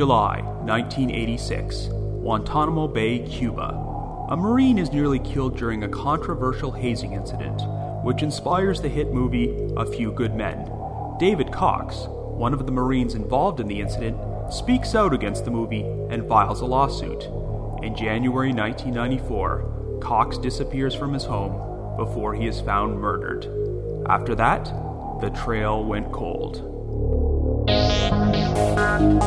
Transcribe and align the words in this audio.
July 0.00 0.40
1986, 0.64 1.88
Guantanamo 2.22 2.88
Bay, 2.88 3.18
Cuba. 3.18 3.68
A 4.30 4.34
Marine 4.34 4.78
is 4.78 4.92
nearly 4.92 5.18
killed 5.18 5.58
during 5.58 5.82
a 5.82 5.88
controversial 5.90 6.72
hazing 6.72 7.12
incident, 7.12 7.60
which 8.02 8.22
inspires 8.22 8.80
the 8.80 8.88
hit 8.88 9.12
movie 9.12 9.70
A 9.76 9.84
Few 9.84 10.10
Good 10.10 10.34
Men. 10.34 10.72
David 11.18 11.52
Cox, 11.52 12.06
one 12.08 12.54
of 12.54 12.64
the 12.64 12.72
Marines 12.72 13.14
involved 13.14 13.60
in 13.60 13.68
the 13.68 13.78
incident, 13.78 14.16
speaks 14.50 14.94
out 14.94 15.12
against 15.12 15.44
the 15.44 15.50
movie 15.50 15.82
and 16.08 16.26
files 16.26 16.62
a 16.62 16.64
lawsuit. 16.64 17.24
In 17.84 17.94
January 17.94 18.54
1994, 18.54 19.98
Cox 20.00 20.38
disappears 20.38 20.94
from 20.94 21.12
his 21.12 21.24
home 21.24 21.98
before 21.98 22.32
he 22.34 22.46
is 22.46 22.62
found 22.62 22.98
murdered. 22.98 23.44
After 24.08 24.34
that, 24.36 24.64
the 25.20 25.28
trail 25.44 25.84
went 25.84 26.10
cold. 26.10 26.79
Did 28.80 29.20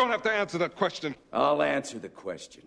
don't 0.00 0.10
have 0.10 0.22
to 0.22 0.32
answer 0.32 0.56
that 0.58 0.76
question. 0.76 1.14
I'll 1.30 1.62
answer 1.62 1.98
the 1.98 2.08
question. 2.08 2.62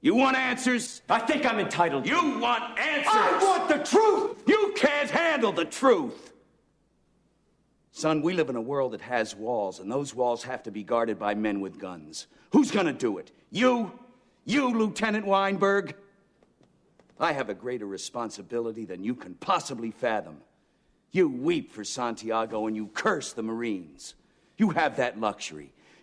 You 0.00 0.14
want 0.14 0.36
answers? 0.36 1.02
I 1.10 1.18
think 1.18 1.44
I'm 1.44 1.58
entitled. 1.58 2.06
You 2.06 2.38
want 2.38 2.78
answers? 2.78 3.12
I 3.12 3.38
want 3.42 3.68
the 3.68 3.84
truth. 3.84 4.42
You 4.46 4.72
can't 4.74 5.10
handle 5.10 5.52
the 5.52 5.66
truth. 5.66 6.32
Son, 7.92 8.22
we 8.22 8.32
live 8.32 8.48
in 8.48 8.56
a 8.56 8.60
world 8.60 8.92
that 8.92 9.00
has 9.00 9.34
walls, 9.34 9.80
and 9.80 9.90
those 9.90 10.14
walls 10.14 10.42
have 10.44 10.62
to 10.62 10.70
be 10.70 10.82
guarded 10.82 11.18
by 11.18 11.34
men 11.34 11.60
with 11.60 11.78
guns. 11.78 12.28
Who's 12.52 12.70
gonna 12.70 12.92
do 12.92 13.18
it? 13.18 13.30
You? 13.50 13.92
You, 14.44 14.70
Lieutenant 14.70 15.26
Weinberg? 15.26 15.94
I 17.20 17.32
have 17.32 17.50
a 17.50 17.54
greater 17.54 17.86
responsibility 17.86 18.86
than 18.86 19.04
you 19.04 19.14
can 19.14 19.34
possibly 19.34 19.90
fathom. 19.90 20.38
You 21.10 21.28
weep 21.28 21.72
for 21.72 21.84
Santiago 21.84 22.66
and 22.68 22.76
you 22.76 22.86
curse 22.86 23.32
the 23.32 23.42
Marines. 23.42 24.14
You 24.56 24.70
have 24.70 24.96
that 24.96 25.20
luxury. 25.20 25.72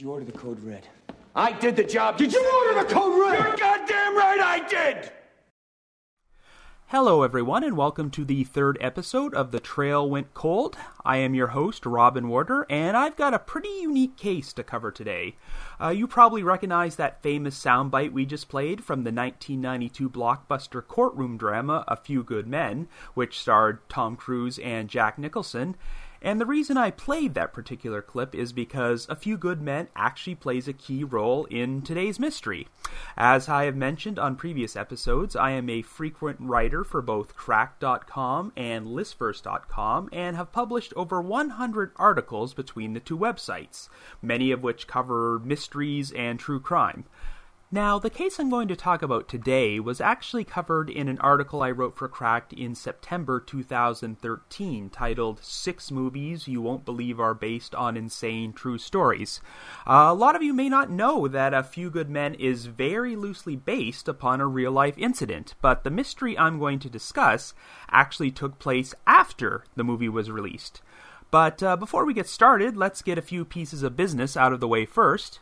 Did 0.00 0.06
you 0.06 0.12
order 0.12 0.24
the 0.24 0.32
code 0.32 0.64
red? 0.64 0.88
I 1.36 1.52
did 1.52 1.76
the 1.76 1.84
job. 1.84 2.16
Did 2.16 2.32
you 2.32 2.52
order 2.56 2.82
the 2.82 2.94
code 2.94 3.20
red? 3.20 3.38
You're 3.38 3.56
goddamn 3.58 4.16
right 4.16 4.40
I 4.40 4.66
did! 4.66 5.12
Hello, 6.86 7.22
everyone, 7.22 7.62
and 7.62 7.76
welcome 7.76 8.10
to 8.12 8.24
the 8.24 8.44
third 8.44 8.78
episode 8.80 9.34
of 9.34 9.50
The 9.50 9.60
Trail 9.60 10.08
Went 10.08 10.32
Cold. 10.32 10.78
I 11.04 11.18
am 11.18 11.34
your 11.34 11.48
host, 11.48 11.84
Robin 11.84 12.30
Warder, 12.30 12.66
and 12.70 12.96
I've 12.96 13.14
got 13.14 13.34
a 13.34 13.38
pretty 13.38 13.68
unique 13.68 14.16
case 14.16 14.54
to 14.54 14.64
cover 14.64 14.90
today. 14.90 15.36
Uh, 15.78 15.90
you 15.90 16.06
probably 16.06 16.42
recognize 16.42 16.96
that 16.96 17.22
famous 17.22 17.62
soundbite 17.62 18.12
we 18.12 18.24
just 18.24 18.48
played 18.48 18.82
from 18.82 19.04
the 19.04 19.12
1992 19.12 20.08
blockbuster 20.08 20.82
courtroom 20.82 21.36
drama 21.36 21.84
A 21.86 21.96
Few 21.96 22.22
Good 22.22 22.46
Men, 22.46 22.88
which 23.12 23.38
starred 23.38 23.86
Tom 23.90 24.16
Cruise 24.16 24.58
and 24.60 24.88
Jack 24.88 25.18
Nicholson. 25.18 25.76
And 26.22 26.38
the 26.38 26.46
reason 26.46 26.76
I 26.76 26.90
played 26.90 27.34
that 27.34 27.54
particular 27.54 28.02
clip 28.02 28.34
is 28.34 28.52
because 28.52 29.06
A 29.08 29.16
Few 29.16 29.38
Good 29.38 29.62
Men 29.62 29.88
actually 29.96 30.34
plays 30.34 30.68
a 30.68 30.74
key 30.74 31.02
role 31.02 31.46
in 31.46 31.80
today's 31.80 32.20
mystery. 32.20 32.68
As 33.16 33.48
I 33.48 33.64
have 33.64 33.76
mentioned 33.76 34.18
on 34.18 34.36
previous 34.36 34.76
episodes, 34.76 35.34
I 35.34 35.52
am 35.52 35.70
a 35.70 35.80
frequent 35.80 36.38
writer 36.40 36.84
for 36.84 37.00
both 37.00 37.34
Cracked.com 37.34 38.52
and 38.54 38.86
Listverse.com 38.86 40.10
and 40.12 40.36
have 40.36 40.52
published 40.52 40.92
over 40.94 41.22
100 41.22 41.92
articles 41.96 42.52
between 42.52 42.92
the 42.92 43.00
two 43.00 43.16
websites, 43.16 43.88
many 44.20 44.50
of 44.50 44.62
which 44.62 44.86
cover 44.86 45.40
mysteries 45.42 46.12
and 46.12 46.38
true 46.38 46.60
crime. 46.60 47.04
Now, 47.72 48.00
the 48.00 48.10
case 48.10 48.40
I'm 48.40 48.50
going 48.50 48.66
to 48.66 48.74
talk 48.74 49.00
about 49.00 49.28
today 49.28 49.78
was 49.78 50.00
actually 50.00 50.42
covered 50.42 50.90
in 50.90 51.06
an 51.06 51.20
article 51.20 51.62
I 51.62 51.70
wrote 51.70 51.96
for 51.96 52.08
Cracked 52.08 52.52
in 52.52 52.74
September 52.74 53.38
2013 53.38 54.90
titled 54.90 55.38
Six 55.40 55.92
Movies 55.92 56.48
You 56.48 56.62
Won't 56.62 56.84
Believe 56.84 57.20
Are 57.20 57.32
Based 57.32 57.72
on 57.76 57.96
Insane 57.96 58.52
True 58.52 58.76
Stories. 58.76 59.40
Uh, 59.86 60.08
a 60.08 60.14
lot 60.14 60.34
of 60.34 60.42
you 60.42 60.52
may 60.52 60.68
not 60.68 60.90
know 60.90 61.28
that 61.28 61.54
A 61.54 61.62
Few 61.62 61.90
Good 61.90 62.10
Men 62.10 62.34
is 62.34 62.66
very 62.66 63.14
loosely 63.14 63.54
based 63.54 64.08
upon 64.08 64.40
a 64.40 64.48
real 64.48 64.72
life 64.72 64.98
incident, 64.98 65.54
but 65.62 65.84
the 65.84 65.92
mystery 65.92 66.36
I'm 66.36 66.58
going 66.58 66.80
to 66.80 66.90
discuss 66.90 67.54
actually 67.88 68.32
took 68.32 68.58
place 68.58 68.96
after 69.06 69.62
the 69.76 69.84
movie 69.84 70.08
was 70.08 70.28
released. 70.28 70.82
But 71.30 71.62
uh, 71.62 71.76
before 71.76 72.04
we 72.04 72.14
get 72.14 72.26
started, 72.26 72.76
let's 72.76 73.00
get 73.00 73.16
a 73.16 73.22
few 73.22 73.44
pieces 73.44 73.84
of 73.84 73.96
business 73.96 74.36
out 74.36 74.52
of 74.52 74.58
the 74.58 74.66
way 74.66 74.86
first. 74.86 75.38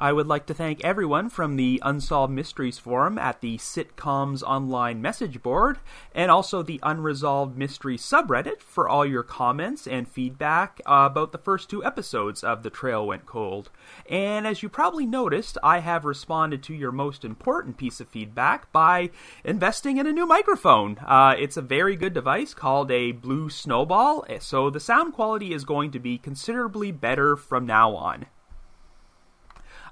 I 0.00 0.14
would 0.14 0.28
like 0.28 0.46
to 0.46 0.54
thank 0.54 0.82
everyone 0.82 1.28
from 1.28 1.56
the 1.56 1.78
Unsolved 1.84 2.32
Mysteries 2.32 2.78
Forum 2.78 3.18
at 3.18 3.42
the 3.42 3.58
Sitcoms 3.58 4.42
Online 4.42 5.02
message 5.02 5.42
board, 5.42 5.78
and 6.14 6.30
also 6.30 6.62
the 6.62 6.80
Unresolved 6.82 7.54
Mysteries 7.54 8.00
subreddit 8.00 8.62
for 8.62 8.88
all 8.88 9.04
your 9.04 9.22
comments 9.22 9.86
and 9.86 10.08
feedback 10.08 10.80
about 10.86 11.32
the 11.32 11.38
first 11.38 11.68
two 11.68 11.84
episodes 11.84 12.42
of 12.42 12.62
The 12.62 12.70
Trail 12.70 13.06
Went 13.06 13.26
Cold. 13.26 13.68
And 14.08 14.46
as 14.46 14.62
you 14.62 14.70
probably 14.70 15.04
noticed, 15.04 15.58
I 15.62 15.80
have 15.80 16.06
responded 16.06 16.62
to 16.62 16.74
your 16.74 16.92
most 16.92 17.22
important 17.22 17.76
piece 17.76 18.00
of 18.00 18.08
feedback 18.08 18.72
by 18.72 19.10
investing 19.44 19.98
in 19.98 20.06
a 20.06 20.12
new 20.12 20.24
microphone. 20.24 20.96
Uh, 21.06 21.34
it's 21.38 21.58
a 21.58 21.62
very 21.62 21.94
good 21.94 22.14
device 22.14 22.54
called 22.54 22.90
a 22.90 23.12
Blue 23.12 23.50
Snowball, 23.50 24.24
so 24.38 24.70
the 24.70 24.80
sound 24.80 25.12
quality 25.12 25.52
is 25.52 25.66
going 25.66 25.90
to 25.90 25.98
be 25.98 26.16
considerably 26.16 26.90
better 26.90 27.36
from 27.36 27.66
now 27.66 27.94
on. 27.94 28.24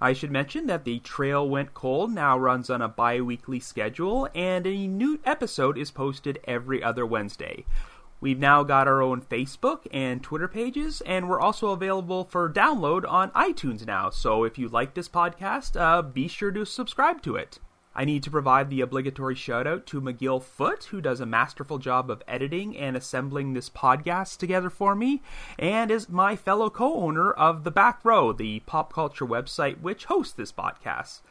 I 0.00 0.12
should 0.12 0.30
mention 0.30 0.66
that 0.66 0.84
the 0.84 1.00
Trail 1.00 1.48
Went 1.48 1.74
Cold 1.74 2.12
now 2.12 2.38
runs 2.38 2.70
on 2.70 2.80
a 2.80 2.88
bi 2.88 3.20
weekly 3.20 3.58
schedule, 3.58 4.28
and 4.34 4.66
a 4.66 4.86
new 4.86 5.18
episode 5.24 5.76
is 5.76 5.90
posted 5.90 6.38
every 6.44 6.82
other 6.82 7.04
Wednesday. 7.04 7.64
We've 8.20 8.38
now 8.38 8.62
got 8.62 8.88
our 8.88 9.00
own 9.02 9.22
Facebook 9.22 9.86
and 9.92 10.22
Twitter 10.22 10.48
pages, 10.48 11.00
and 11.02 11.28
we're 11.28 11.40
also 11.40 11.70
available 11.70 12.24
for 12.24 12.48
download 12.48 13.08
on 13.08 13.30
iTunes 13.30 13.86
now. 13.86 14.10
So 14.10 14.44
if 14.44 14.58
you 14.58 14.68
like 14.68 14.94
this 14.94 15.08
podcast, 15.08 15.80
uh, 15.80 16.02
be 16.02 16.28
sure 16.28 16.50
to 16.52 16.64
subscribe 16.64 17.22
to 17.22 17.36
it. 17.36 17.58
I 17.98 18.04
need 18.04 18.22
to 18.22 18.30
provide 18.30 18.70
the 18.70 18.80
obligatory 18.80 19.34
shout 19.34 19.66
out 19.66 19.84
to 19.86 20.00
Magill 20.00 20.40
Foote, 20.40 20.84
who 20.84 21.00
does 21.00 21.18
a 21.20 21.26
masterful 21.26 21.78
job 21.78 22.12
of 22.12 22.22
editing 22.28 22.78
and 22.78 22.96
assembling 22.96 23.54
this 23.54 23.68
podcast 23.68 24.36
together 24.36 24.70
for 24.70 24.94
me, 24.94 25.20
and 25.58 25.90
is 25.90 26.08
my 26.08 26.36
fellow 26.36 26.70
co 26.70 26.94
owner 26.94 27.32
of 27.32 27.64
The 27.64 27.72
Back 27.72 27.98
Row, 28.04 28.32
the 28.32 28.60
pop 28.60 28.92
culture 28.92 29.26
website 29.26 29.80
which 29.80 30.04
hosts 30.04 30.32
this 30.32 30.52
podcast. 30.52 31.22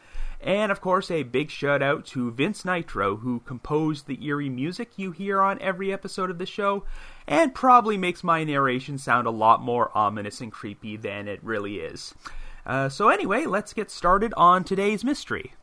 And 0.41 0.69
of 0.69 0.81
course, 0.81 1.09
a 1.09 1.23
big 1.23 1.49
shout 1.51 1.81
out 1.81 2.05
to 2.07 2.31
Vince 2.31 2.65
Nitro, 2.65 3.15
who 3.15 3.39
composed 3.45 4.05
the 4.05 4.21
eerie 4.25 4.49
music 4.49 4.89
you 4.97 5.11
hear 5.11 5.39
on 5.39 5.61
every 5.61 5.93
episode 5.93 6.29
of 6.29 6.37
the 6.37 6.45
show, 6.45 6.83
and 7.25 7.55
probably 7.55 7.97
makes 7.97 8.25
my 8.25 8.43
narration 8.43 8.97
sound 8.97 9.25
a 9.25 9.31
lot 9.31 9.61
more 9.61 9.89
ominous 9.97 10.41
and 10.41 10.51
creepy 10.51 10.97
than 10.97 11.29
it 11.29 11.41
really 11.41 11.77
is. 11.77 12.13
Uh, 12.65 12.89
so, 12.89 13.07
anyway, 13.07 13.45
let's 13.45 13.71
get 13.71 13.89
started 13.89 14.33
on 14.35 14.65
today's 14.65 15.05
mystery. 15.05 15.53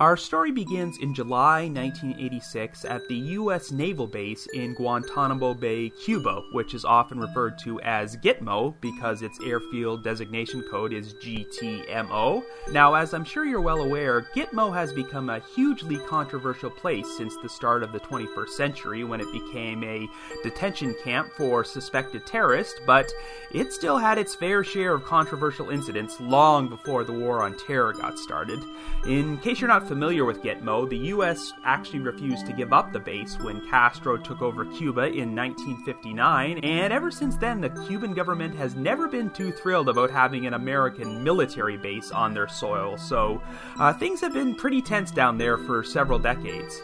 Our 0.00 0.16
story 0.16 0.50
begins 0.50 0.98
in 0.98 1.14
July 1.14 1.68
1986 1.68 2.84
at 2.84 3.06
the 3.06 3.14
U.S. 3.14 3.70
Naval 3.70 4.08
Base 4.08 4.48
in 4.52 4.74
Guantanamo 4.74 5.54
Bay, 5.54 5.90
Cuba, 5.90 6.42
which 6.50 6.74
is 6.74 6.84
often 6.84 7.20
referred 7.20 7.60
to 7.60 7.80
as 7.82 8.16
Gitmo 8.16 8.74
because 8.80 9.22
its 9.22 9.38
airfield 9.46 10.02
designation 10.02 10.64
code 10.68 10.92
is 10.92 11.14
GTMO. 11.14 12.42
Now, 12.72 12.94
as 12.94 13.14
I'm 13.14 13.22
sure 13.24 13.44
you're 13.44 13.60
well 13.60 13.82
aware, 13.82 14.22
Gitmo 14.34 14.74
has 14.74 14.92
become 14.92 15.30
a 15.30 15.38
hugely 15.54 15.98
controversial 15.98 16.70
place 16.70 17.06
since 17.16 17.36
the 17.36 17.48
start 17.48 17.84
of 17.84 17.92
the 17.92 18.00
21st 18.00 18.48
century 18.48 19.04
when 19.04 19.20
it 19.20 19.30
became 19.30 19.84
a 19.84 20.08
detention 20.42 20.96
camp 21.04 21.30
for 21.36 21.62
suspected 21.62 22.26
terrorists, 22.26 22.80
but 22.84 23.12
it 23.52 23.72
still 23.72 23.98
had 23.98 24.18
its 24.18 24.34
fair 24.34 24.64
share 24.64 24.94
of 24.94 25.04
controversial 25.04 25.70
incidents 25.70 26.20
long 26.20 26.66
before 26.68 27.04
the 27.04 27.12
War 27.12 27.42
on 27.42 27.56
Terror 27.56 27.92
got 27.92 28.18
started. 28.18 28.58
In 29.06 29.38
case 29.38 29.60
you're 29.60 29.68
not 29.68 29.83
familiar 29.86 30.24
with 30.24 30.42
Gitmo, 30.42 30.88
the 30.88 30.96
US 31.14 31.52
actually 31.64 32.00
refused 32.00 32.46
to 32.46 32.52
give 32.52 32.72
up 32.72 32.92
the 32.92 32.98
base 32.98 33.38
when 33.38 33.68
Castro 33.68 34.16
took 34.16 34.42
over 34.42 34.64
Cuba 34.64 35.06
in 35.06 35.34
1959, 35.34 36.58
and 36.58 36.92
ever 36.92 37.10
since 37.10 37.36
then, 37.36 37.60
the 37.60 37.70
Cuban 37.86 38.14
government 38.14 38.54
has 38.56 38.74
never 38.74 39.08
been 39.08 39.30
too 39.30 39.52
thrilled 39.52 39.88
about 39.88 40.10
having 40.10 40.46
an 40.46 40.54
American 40.54 41.22
military 41.22 41.76
base 41.76 42.10
on 42.10 42.32
their 42.32 42.48
soil, 42.48 42.96
so 42.96 43.42
uh, 43.78 43.92
things 43.92 44.20
have 44.20 44.32
been 44.32 44.54
pretty 44.54 44.80
tense 44.80 45.10
down 45.10 45.38
there 45.38 45.58
for 45.58 45.84
several 45.84 46.18
decades. 46.18 46.80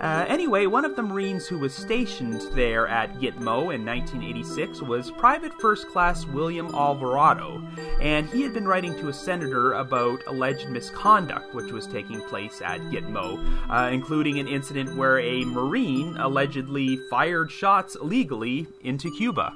Uh, 0.00 0.24
anyway, 0.28 0.64
one 0.64 0.86
of 0.86 0.96
the 0.96 1.02
Marines 1.02 1.46
who 1.46 1.58
was 1.58 1.74
stationed 1.74 2.40
there 2.54 2.88
at 2.88 3.12
Gitmo 3.20 3.74
in 3.74 3.84
1986 3.84 4.80
was 4.80 5.10
Private 5.10 5.52
First 5.60 5.88
Class 5.88 6.24
William 6.24 6.74
Alvarado, 6.74 7.62
and 8.00 8.26
he 8.30 8.40
had 8.40 8.54
been 8.54 8.66
writing 8.66 8.94
to 8.98 9.08
a 9.08 9.12
senator 9.12 9.74
about 9.74 10.22
alleged 10.26 10.70
misconduct 10.70 11.54
which 11.54 11.70
was 11.70 11.86
taking 11.86 12.22
place 12.30 12.62
at 12.64 12.80
Gitmo, 12.82 13.38
uh, 13.68 13.90
including 13.92 14.38
an 14.38 14.48
incident 14.48 14.96
where 14.96 15.18
a 15.18 15.44
Marine 15.44 16.16
allegedly 16.16 16.98
fired 17.10 17.50
shots 17.50 17.96
illegally 17.96 18.66
into 18.82 19.10
Cuba. 19.18 19.52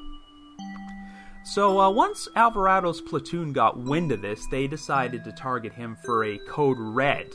So 1.47 1.79
uh, 1.79 1.91
once 1.91 2.27
Alvarado's 2.37 3.03
platoon 3.03 3.53
got 3.53 3.79
wind 3.79 4.11
of 4.13 4.23
this, 4.23 4.47
they 4.51 4.67
decided 4.67 5.25
to 5.25 5.33
target 5.33 5.75
him 5.75 5.97
for 6.03 6.25
a 6.25 6.39
code 6.49 6.79
red. 6.79 7.27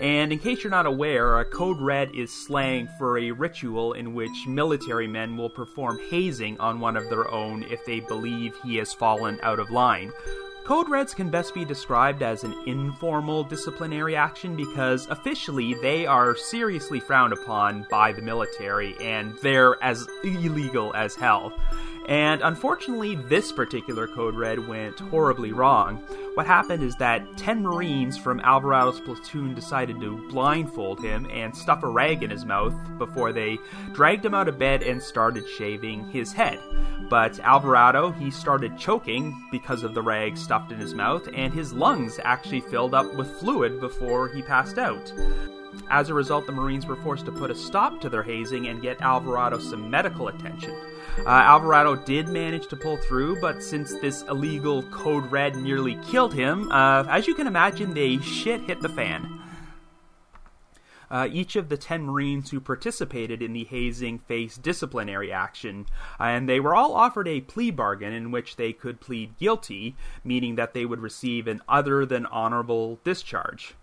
And 0.00 0.32
in 0.32 0.38
case 0.38 0.62
you're 0.62 0.70
not 0.70 0.86
aware, 0.86 1.40
a 1.40 1.44
code 1.44 1.80
red 1.80 2.10
is 2.14 2.32
slang 2.32 2.88
for 2.96 3.18
a 3.18 3.32
ritual 3.32 3.94
in 3.94 4.14
which 4.14 4.46
military 4.46 5.08
men 5.08 5.36
will 5.36 5.50
perform 5.50 5.98
hazing 6.10 6.60
on 6.60 6.78
one 6.78 6.96
of 6.96 7.10
their 7.10 7.28
own 7.28 7.64
if 7.64 7.84
they 7.84 7.98
believe 7.98 8.54
he 8.62 8.76
has 8.76 8.94
fallen 8.94 9.40
out 9.42 9.58
of 9.58 9.70
line. 9.70 10.12
Code 10.66 10.88
Reds 10.88 11.14
can 11.14 11.30
best 11.30 11.54
be 11.54 11.64
described 11.64 12.24
as 12.24 12.42
an 12.42 12.52
informal 12.66 13.44
disciplinary 13.44 14.16
action 14.16 14.56
because 14.56 15.06
officially 15.10 15.74
they 15.74 16.06
are 16.06 16.34
seriously 16.34 16.98
frowned 16.98 17.32
upon 17.32 17.86
by 17.88 18.10
the 18.10 18.20
military 18.20 18.96
and 19.00 19.38
they're 19.44 19.80
as 19.80 20.08
illegal 20.24 20.92
as 20.96 21.14
hell. 21.14 21.52
And 22.06 22.40
unfortunately, 22.42 23.16
this 23.16 23.50
particular 23.50 24.06
code 24.06 24.36
red 24.36 24.66
went 24.66 24.98
horribly 24.98 25.52
wrong. 25.52 25.96
What 26.34 26.46
happened 26.46 26.82
is 26.82 26.94
that 26.96 27.36
10 27.36 27.62
Marines 27.62 28.16
from 28.16 28.40
Alvarado's 28.40 29.00
platoon 29.00 29.54
decided 29.54 30.00
to 30.00 30.28
blindfold 30.28 31.00
him 31.00 31.26
and 31.30 31.56
stuff 31.56 31.82
a 31.82 31.88
rag 31.88 32.22
in 32.22 32.30
his 32.30 32.44
mouth 32.44 32.74
before 32.98 33.32
they 33.32 33.58
dragged 33.92 34.24
him 34.24 34.34
out 34.34 34.46
of 34.48 34.58
bed 34.58 34.82
and 34.82 35.02
started 35.02 35.48
shaving 35.48 36.08
his 36.10 36.32
head. 36.32 36.60
But 37.10 37.40
Alvarado, 37.40 38.12
he 38.12 38.30
started 38.30 38.78
choking 38.78 39.34
because 39.50 39.82
of 39.82 39.94
the 39.94 40.02
rag 40.02 40.36
stuffed 40.36 40.72
in 40.72 40.78
his 40.78 40.94
mouth, 40.94 41.28
and 41.34 41.52
his 41.52 41.72
lungs 41.72 42.20
actually 42.22 42.60
filled 42.60 42.94
up 42.94 43.14
with 43.14 43.40
fluid 43.40 43.80
before 43.80 44.28
he 44.28 44.42
passed 44.42 44.78
out. 44.78 45.12
As 45.88 46.08
a 46.08 46.14
result, 46.14 46.46
the 46.46 46.52
Marines 46.52 46.86
were 46.86 46.96
forced 46.96 47.24
to 47.26 47.32
put 47.32 47.50
a 47.50 47.54
stop 47.54 48.00
to 48.00 48.08
their 48.08 48.22
hazing 48.22 48.66
and 48.66 48.82
get 48.82 49.00
Alvarado 49.00 49.58
some 49.58 49.90
medical 49.90 50.28
attention. 50.28 50.74
Uh, 51.18 51.28
Alvarado 51.28 51.94
did 51.94 52.28
manage 52.28 52.66
to 52.68 52.76
pull 52.76 52.96
through, 52.96 53.40
but 53.40 53.62
since 53.62 53.94
this 54.00 54.22
illegal 54.22 54.82
code 54.84 55.30
red 55.30 55.56
nearly 55.56 55.98
killed 56.08 56.34
him, 56.34 56.70
uh, 56.72 57.04
as 57.08 57.26
you 57.26 57.34
can 57.34 57.46
imagine, 57.46 57.94
the 57.94 58.20
shit 58.20 58.60
hit 58.62 58.80
the 58.80 58.88
fan. 58.88 59.40
Uh, 61.10 61.28
each 61.30 61.54
of 61.54 61.68
the 61.68 61.76
10 61.76 62.02
Marines 62.02 62.50
who 62.50 62.60
participated 62.60 63.40
in 63.40 63.52
the 63.52 63.64
hazing 63.64 64.18
faced 64.18 64.62
disciplinary 64.62 65.32
action, 65.32 65.86
and 66.18 66.48
they 66.48 66.58
were 66.58 66.74
all 66.74 66.94
offered 66.94 67.28
a 67.28 67.40
plea 67.40 67.70
bargain 67.70 68.12
in 68.12 68.30
which 68.30 68.56
they 68.56 68.72
could 68.72 69.00
plead 69.00 69.38
guilty, 69.38 69.94
meaning 70.24 70.56
that 70.56 70.74
they 70.74 70.84
would 70.84 71.00
receive 71.00 71.46
an 71.46 71.62
other 71.68 72.04
than 72.04 72.26
honorable 72.26 72.98
discharge. 73.04 73.74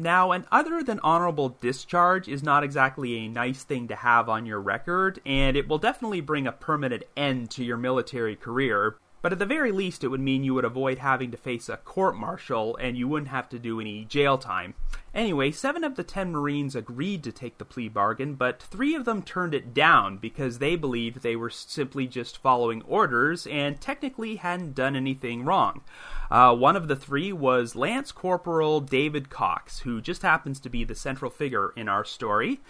Now, 0.00 0.32
an 0.32 0.46
other 0.50 0.82
than 0.82 0.98
honorable 1.00 1.58
discharge 1.60 2.26
is 2.26 2.42
not 2.42 2.64
exactly 2.64 3.18
a 3.18 3.28
nice 3.28 3.64
thing 3.64 3.86
to 3.88 3.96
have 3.96 4.30
on 4.30 4.46
your 4.46 4.58
record, 4.58 5.20
and 5.26 5.58
it 5.58 5.68
will 5.68 5.76
definitely 5.76 6.22
bring 6.22 6.46
a 6.46 6.52
permanent 6.52 7.02
end 7.18 7.50
to 7.50 7.64
your 7.64 7.76
military 7.76 8.34
career. 8.34 8.96
But 9.20 9.32
at 9.32 9.38
the 9.38 9.44
very 9.44 9.72
least, 9.72 10.02
it 10.02 10.08
would 10.08 10.20
mean 10.20 10.42
you 10.42 10.54
would 10.54 10.64
avoid 10.64 10.96
having 10.96 11.30
to 11.32 11.36
face 11.36 11.68
a 11.68 11.76
court 11.76 12.16
martial 12.16 12.76
and 12.76 12.96
you 12.96 13.06
wouldn't 13.06 13.30
have 13.30 13.50
to 13.50 13.58
do 13.58 13.78
any 13.78 14.06
jail 14.06 14.38
time. 14.38 14.72
Anyway, 15.14 15.50
seven 15.50 15.84
of 15.84 15.96
the 15.96 16.02
ten 16.02 16.32
Marines 16.32 16.74
agreed 16.74 17.22
to 17.24 17.30
take 17.30 17.58
the 17.58 17.66
plea 17.66 17.88
bargain, 17.90 18.36
but 18.36 18.62
three 18.62 18.94
of 18.94 19.04
them 19.04 19.20
turned 19.20 19.52
it 19.52 19.74
down 19.74 20.16
because 20.16 20.58
they 20.58 20.76
believed 20.76 21.20
they 21.20 21.36
were 21.36 21.50
simply 21.50 22.06
just 22.06 22.38
following 22.38 22.80
orders 22.82 23.46
and 23.48 23.78
technically 23.78 24.36
hadn't 24.36 24.74
done 24.74 24.96
anything 24.96 25.44
wrong. 25.44 25.82
Uh, 26.30 26.54
one 26.54 26.76
of 26.76 26.86
the 26.86 26.96
three 26.96 27.32
was 27.32 27.74
Lance 27.74 28.12
Corporal 28.12 28.80
David 28.80 29.30
Cox, 29.30 29.80
who 29.80 30.00
just 30.00 30.22
happens 30.22 30.60
to 30.60 30.70
be 30.70 30.84
the 30.84 30.94
central 30.94 31.30
figure 31.30 31.72
in 31.76 31.88
our 31.88 32.04
story. 32.04 32.60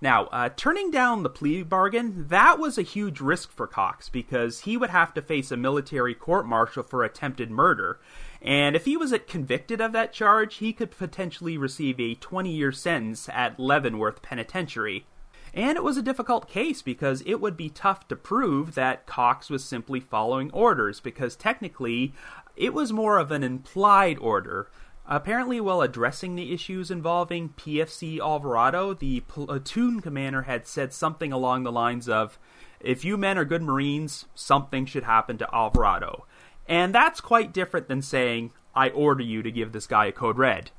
Now, 0.00 0.26
uh, 0.26 0.50
turning 0.54 0.90
down 0.90 1.22
the 1.22 1.30
plea 1.30 1.62
bargain, 1.62 2.26
that 2.28 2.58
was 2.58 2.76
a 2.76 2.82
huge 2.82 3.20
risk 3.20 3.50
for 3.52 3.66
Cox 3.66 4.08
because 4.08 4.60
he 4.60 4.76
would 4.76 4.90
have 4.90 5.14
to 5.14 5.22
face 5.22 5.50
a 5.50 5.56
military 5.56 6.14
court 6.14 6.46
martial 6.46 6.82
for 6.82 7.04
attempted 7.04 7.50
murder. 7.50 8.00
And 8.42 8.76
if 8.76 8.84
he 8.84 8.96
was 8.96 9.14
convicted 9.26 9.80
of 9.80 9.92
that 9.92 10.12
charge, 10.12 10.56
he 10.56 10.72
could 10.72 10.90
potentially 10.90 11.56
receive 11.56 11.98
a 11.98 12.16
20 12.16 12.50
year 12.50 12.72
sentence 12.72 13.28
at 13.32 13.58
Leavenworth 13.58 14.20
Penitentiary. 14.20 15.06
And 15.54 15.76
it 15.76 15.84
was 15.84 15.96
a 15.96 16.02
difficult 16.02 16.48
case 16.48 16.82
because 16.82 17.22
it 17.24 17.40
would 17.40 17.56
be 17.56 17.68
tough 17.68 18.08
to 18.08 18.16
prove 18.16 18.74
that 18.74 19.06
Cox 19.06 19.48
was 19.48 19.64
simply 19.64 20.00
following 20.00 20.50
orders 20.50 20.98
because 20.98 21.36
technically 21.36 22.12
it 22.56 22.74
was 22.74 22.92
more 22.92 23.18
of 23.18 23.30
an 23.30 23.44
implied 23.44 24.18
order. 24.18 24.68
Apparently, 25.06 25.60
while 25.60 25.80
addressing 25.80 26.34
the 26.34 26.52
issues 26.52 26.90
involving 26.90 27.50
PFC 27.50 28.18
Alvarado, 28.18 28.94
the 28.94 29.20
platoon 29.20 30.00
commander 30.00 30.42
had 30.42 30.66
said 30.66 30.92
something 30.92 31.30
along 31.32 31.62
the 31.62 31.70
lines 31.70 32.08
of, 32.08 32.36
If 32.80 33.04
you 33.04 33.16
men 33.16 33.38
are 33.38 33.44
good 33.44 33.62
Marines, 33.62 34.24
something 34.34 34.86
should 34.86 35.04
happen 35.04 35.38
to 35.38 35.54
Alvarado. 35.54 36.26
And 36.66 36.92
that's 36.92 37.20
quite 37.20 37.52
different 37.52 37.86
than 37.86 38.02
saying, 38.02 38.52
I 38.74 38.88
order 38.88 39.22
you 39.22 39.42
to 39.42 39.52
give 39.52 39.70
this 39.70 39.86
guy 39.86 40.06
a 40.06 40.12
code 40.12 40.38
red. 40.38 40.72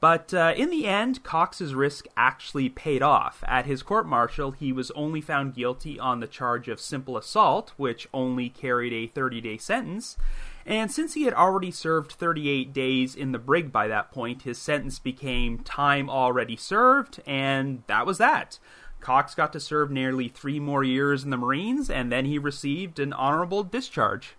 But 0.00 0.32
uh, 0.32 0.54
in 0.56 0.70
the 0.70 0.86
end, 0.86 1.22
Cox's 1.22 1.74
risk 1.74 2.06
actually 2.16 2.70
paid 2.70 3.02
off. 3.02 3.44
At 3.46 3.66
his 3.66 3.82
court 3.82 4.06
martial, 4.06 4.52
he 4.52 4.72
was 4.72 4.90
only 4.92 5.20
found 5.20 5.54
guilty 5.54 5.98
on 5.98 6.20
the 6.20 6.26
charge 6.26 6.68
of 6.68 6.80
simple 6.80 7.18
assault, 7.18 7.74
which 7.76 8.08
only 8.14 8.48
carried 8.48 8.94
a 8.94 9.06
30 9.06 9.42
day 9.42 9.58
sentence. 9.58 10.16
And 10.64 10.90
since 10.90 11.14
he 11.14 11.24
had 11.24 11.34
already 11.34 11.70
served 11.70 12.12
38 12.12 12.72
days 12.72 13.14
in 13.14 13.32
the 13.32 13.38
brig 13.38 13.70
by 13.72 13.88
that 13.88 14.10
point, 14.10 14.42
his 14.42 14.58
sentence 14.58 14.98
became 14.98 15.58
time 15.58 16.08
already 16.08 16.56
served, 16.56 17.20
and 17.26 17.82
that 17.86 18.06
was 18.06 18.18
that. 18.18 18.58
Cox 19.00 19.34
got 19.34 19.52
to 19.54 19.60
serve 19.60 19.90
nearly 19.90 20.28
three 20.28 20.60
more 20.60 20.84
years 20.84 21.24
in 21.24 21.30
the 21.30 21.36
Marines, 21.36 21.90
and 21.90 22.12
then 22.12 22.26
he 22.26 22.38
received 22.38 22.98
an 22.98 23.12
honorable 23.12 23.64
discharge. 23.64 24.36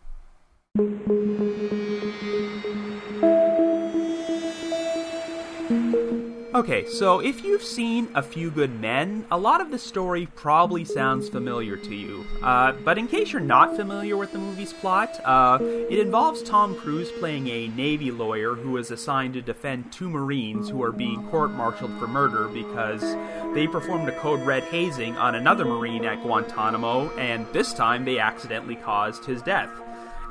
Okay, 6.53 6.85
so 6.85 7.21
if 7.21 7.45
you've 7.45 7.63
seen 7.63 8.09
A 8.13 8.21
Few 8.21 8.51
Good 8.51 8.77
Men, 8.81 9.25
a 9.31 9.37
lot 9.37 9.61
of 9.61 9.71
the 9.71 9.79
story 9.79 10.27
probably 10.35 10.83
sounds 10.83 11.29
familiar 11.29 11.77
to 11.77 11.95
you. 11.95 12.25
Uh, 12.43 12.73
but 12.83 12.97
in 12.97 13.07
case 13.07 13.31
you're 13.31 13.39
not 13.39 13.77
familiar 13.77 14.17
with 14.17 14.33
the 14.33 14.37
movie's 14.37 14.73
plot, 14.73 15.17
uh, 15.23 15.59
it 15.61 15.97
involves 15.97 16.43
Tom 16.43 16.75
Cruise 16.75 17.09
playing 17.19 17.47
a 17.47 17.69
Navy 17.69 18.11
lawyer 18.11 18.53
who 18.53 18.75
is 18.75 18.91
assigned 18.91 19.33
to 19.35 19.41
defend 19.41 19.93
two 19.93 20.09
Marines 20.09 20.67
who 20.67 20.83
are 20.83 20.91
being 20.91 21.25
court 21.29 21.51
martialed 21.51 21.97
for 21.97 22.07
murder 22.07 22.49
because 22.49 23.15
they 23.53 23.65
performed 23.65 24.09
a 24.09 24.19
code 24.19 24.41
red 24.45 24.63
hazing 24.63 25.15
on 25.15 25.35
another 25.35 25.63
Marine 25.63 26.03
at 26.03 26.21
Guantanamo, 26.21 27.09
and 27.17 27.47
this 27.53 27.73
time 27.73 28.03
they 28.03 28.19
accidentally 28.19 28.75
caused 28.75 29.23
his 29.23 29.41
death. 29.41 29.69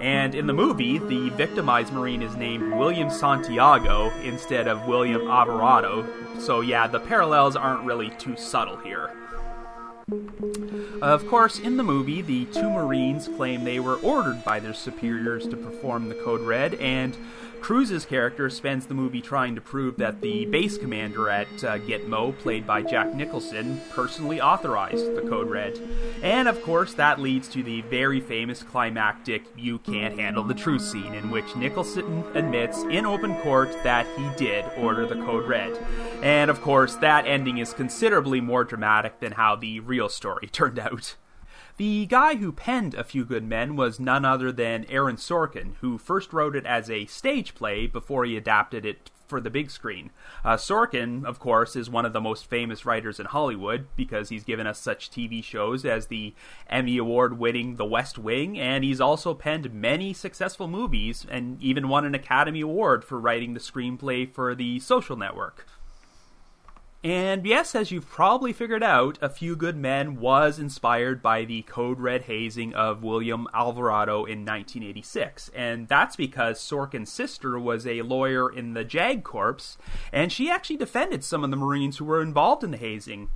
And 0.01 0.35
in 0.35 0.47
the 0.47 0.55
movie, 0.55 0.99
the 0.99 1.29
victimized 1.31 1.93
Marine 1.93 2.23
is 2.23 2.35
named 2.35 2.73
William 2.73 3.11
Santiago 3.11 4.11
instead 4.23 4.67
of 4.67 4.87
William 4.87 5.29
Alvarado. 5.29 6.07
So, 6.39 6.63
yeah, 6.63 6.87
the 6.87 7.01
parallels 7.01 7.55
aren't 7.55 7.85
really 7.85 8.11
too 8.11 8.37
subtle 8.37 8.79
here. 8.79 9.11
Of 11.03 11.29
course, 11.29 11.59
in 11.59 11.77
the 11.77 11.83
movie, 11.83 12.23
the 12.23 12.47
two 12.47 12.69
Marines 12.71 13.29
claim 13.29 13.65
they 13.65 13.79
were 13.79 13.97
ordered 13.97 14.43
by 14.45 14.59
their 14.59 14.75
superiors 14.75 15.47
to 15.49 15.57
perform 15.57 16.09
the 16.09 16.15
Code 16.15 16.41
Red, 16.41 16.75
and 16.75 17.17
Cruise's 17.61 18.05
character 18.05 18.49
spends 18.51 18.87
the 18.87 18.95
movie 18.95 19.21
trying 19.21 19.55
to 19.55 19.61
prove 19.61 19.97
that 19.99 20.21
the 20.21 20.47
base 20.47 20.79
commander 20.79 21.29
at 21.29 21.47
uh, 21.63 21.79
Gitmo, 21.79 22.37
played 22.39 22.67
by 22.67 22.83
Jack 22.83 23.15
Nicholson, 23.15 23.81
personally 23.91 24.41
authorized 24.41 25.15
the 25.15 25.23
Code 25.23 25.49
Red. 25.49 25.81
And 26.23 26.49
of 26.49 26.63
course, 26.63 26.95
that 26.95 27.21
leads 27.21 27.49
to 27.49 27.63
the 27.63 27.83
very 27.83 28.21
famous 28.21 28.63
climactic 28.63 29.45
You 29.57 29.79
Can't 29.79 30.19
Handle 30.19 30.45
the 30.45 30.55
Truth 30.55 30.83
scene, 30.83 31.15
in 31.15 31.31
which 31.31 31.55
Nicholson 31.55 32.25
admits 32.35 32.83
in 32.85 33.07
open 33.07 33.37
court 33.37 33.73
that 33.85 34.07
he 34.17 34.29
did 34.37 34.65
order 34.77 35.07
the 35.07 35.17
Code 35.17 35.47
Red. 35.47 35.79
And 36.23 36.51
of 36.51 36.61
course, 36.61 36.97
that 36.97 37.27
ending 37.27 37.59
is 37.59 37.73
considerably 37.73 38.41
more 38.41 38.65
dramatic 38.65 39.21
than 39.21 39.33
how 39.33 39.57
the 39.57 39.81
real 39.81 40.09
story 40.09 40.47
turned 40.53 40.79
out. 40.79 41.17
The 41.77 42.07
guy 42.07 42.37
who 42.37 42.53
penned 42.53 42.95
A 42.95 43.05
Few 43.05 43.25
Good 43.25 43.45
Men 43.45 43.77
was 43.77 44.01
none 44.01 44.25
other 44.25 44.53
than 44.53 44.85
Aaron 44.89 45.17
Sorkin, 45.17 45.75
who 45.81 45.99
first 45.99 46.33
wrote 46.33 46.57
it 46.57 46.67
as 46.67 46.91
a 46.91 47.07
stage 47.07 47.55
play 47.55 47.87
before 47.87 48.25
he 48.25 48.37
adapted 48.37 48.85
it 48.85 49.11
for 49.31 49.41
the 49.41 49.49
big 49.49 49.71
screen. 49.71 50.11
Uh, 50.45 50.57
Sorkin, 50.57 51.25
of 51.25 51.39
course, 51.39 51.77
is 51.77 51.89
one 51.89 52.05
of 52.05 52.13
the 52.13 52.21
most 52.21 52.47
famous 52.47 52.85
writers 52.85 53.21
in 53.21 53.27
Hollywood 53.27 53.87
because 53.97 54.29
he's 54.29 54.43
given 54.43 54.67
us 54.67 54.79
such 54.79 55.11
TV 55.11 55.43
shows 55.43 55.85
as 55.85 56.09
the 56.09 56.35
Emmy 56.69 56.99
Award 56.99 57.39
winning 57.39 57.77
The 57.77 57.87
West 57.87 58.19
Wing, 58.19 58.59
and 58.59 58.83
he's 58.83 59.01
also 59.01 59.33
penned 59.33 59.73
many 59.73 60.13
successful 60.13 60.67
movies 60.67 61.25
and 61.31 61.63
even 61.63 61.89
won 61.89 62.05
an 62.05 62.15
Academy 62.15 62.61
Award 62.61 63.05
for 63.05 63.21
writing 63.21 63.55
the 63.55 63.61
screenplay 63.61 64.31
for 64.31 64.55
The 64.55 64.81
Social 64.81 65.17
Network. 65.17 65.67
And 67.03 67.47
yes, 67.47 67.75
as 67.75 67.91
you've 67.91 68.11
probably 68.11 68.53
figured 68.53 68.83
out, 68.83 69.19
A 69.23 69.31
Few 69.31 69.57
Good 69.57 69.77
Men 69.77 70.21
was 70.21 70.59
inspired 70.59 71.23
by 71.23 71.47
the 71.47 71.63
Code 71.63 71.99
Red 71.99 72.23
hazing 72.25 72.75
of 72.75 73.03
William 73.03 73.49
Alvarado 73.55 74.27
in 74.27 74.45
1986. 74.45 75.51
And 75.55 75.89
that's 75.89 76.15
because 76.15 76.61
Sorkin's 76.61 77.11
sister 77.11 77.59
was 77.59 77.87
a 77.87 78.03
lawyer 78.03 78.53
in 78.53 78.75
the 78.75 78.85
JAG 78.85 79.25
Corps, 79.25 79.79
and 80.13 80.31
she 80.31 80.51
actually 80.51 80.77
defended 80.77 81.25
some 81.25 81.43
of 81.43 81.51
the 81.51 81.57
Marines 81.57 81.97
who 81.97 82.05
were 82.05 82.21
involved 82.21 82.63
in 82.63 82.71
the 82.71 82.77
hazing. 82.77 83.31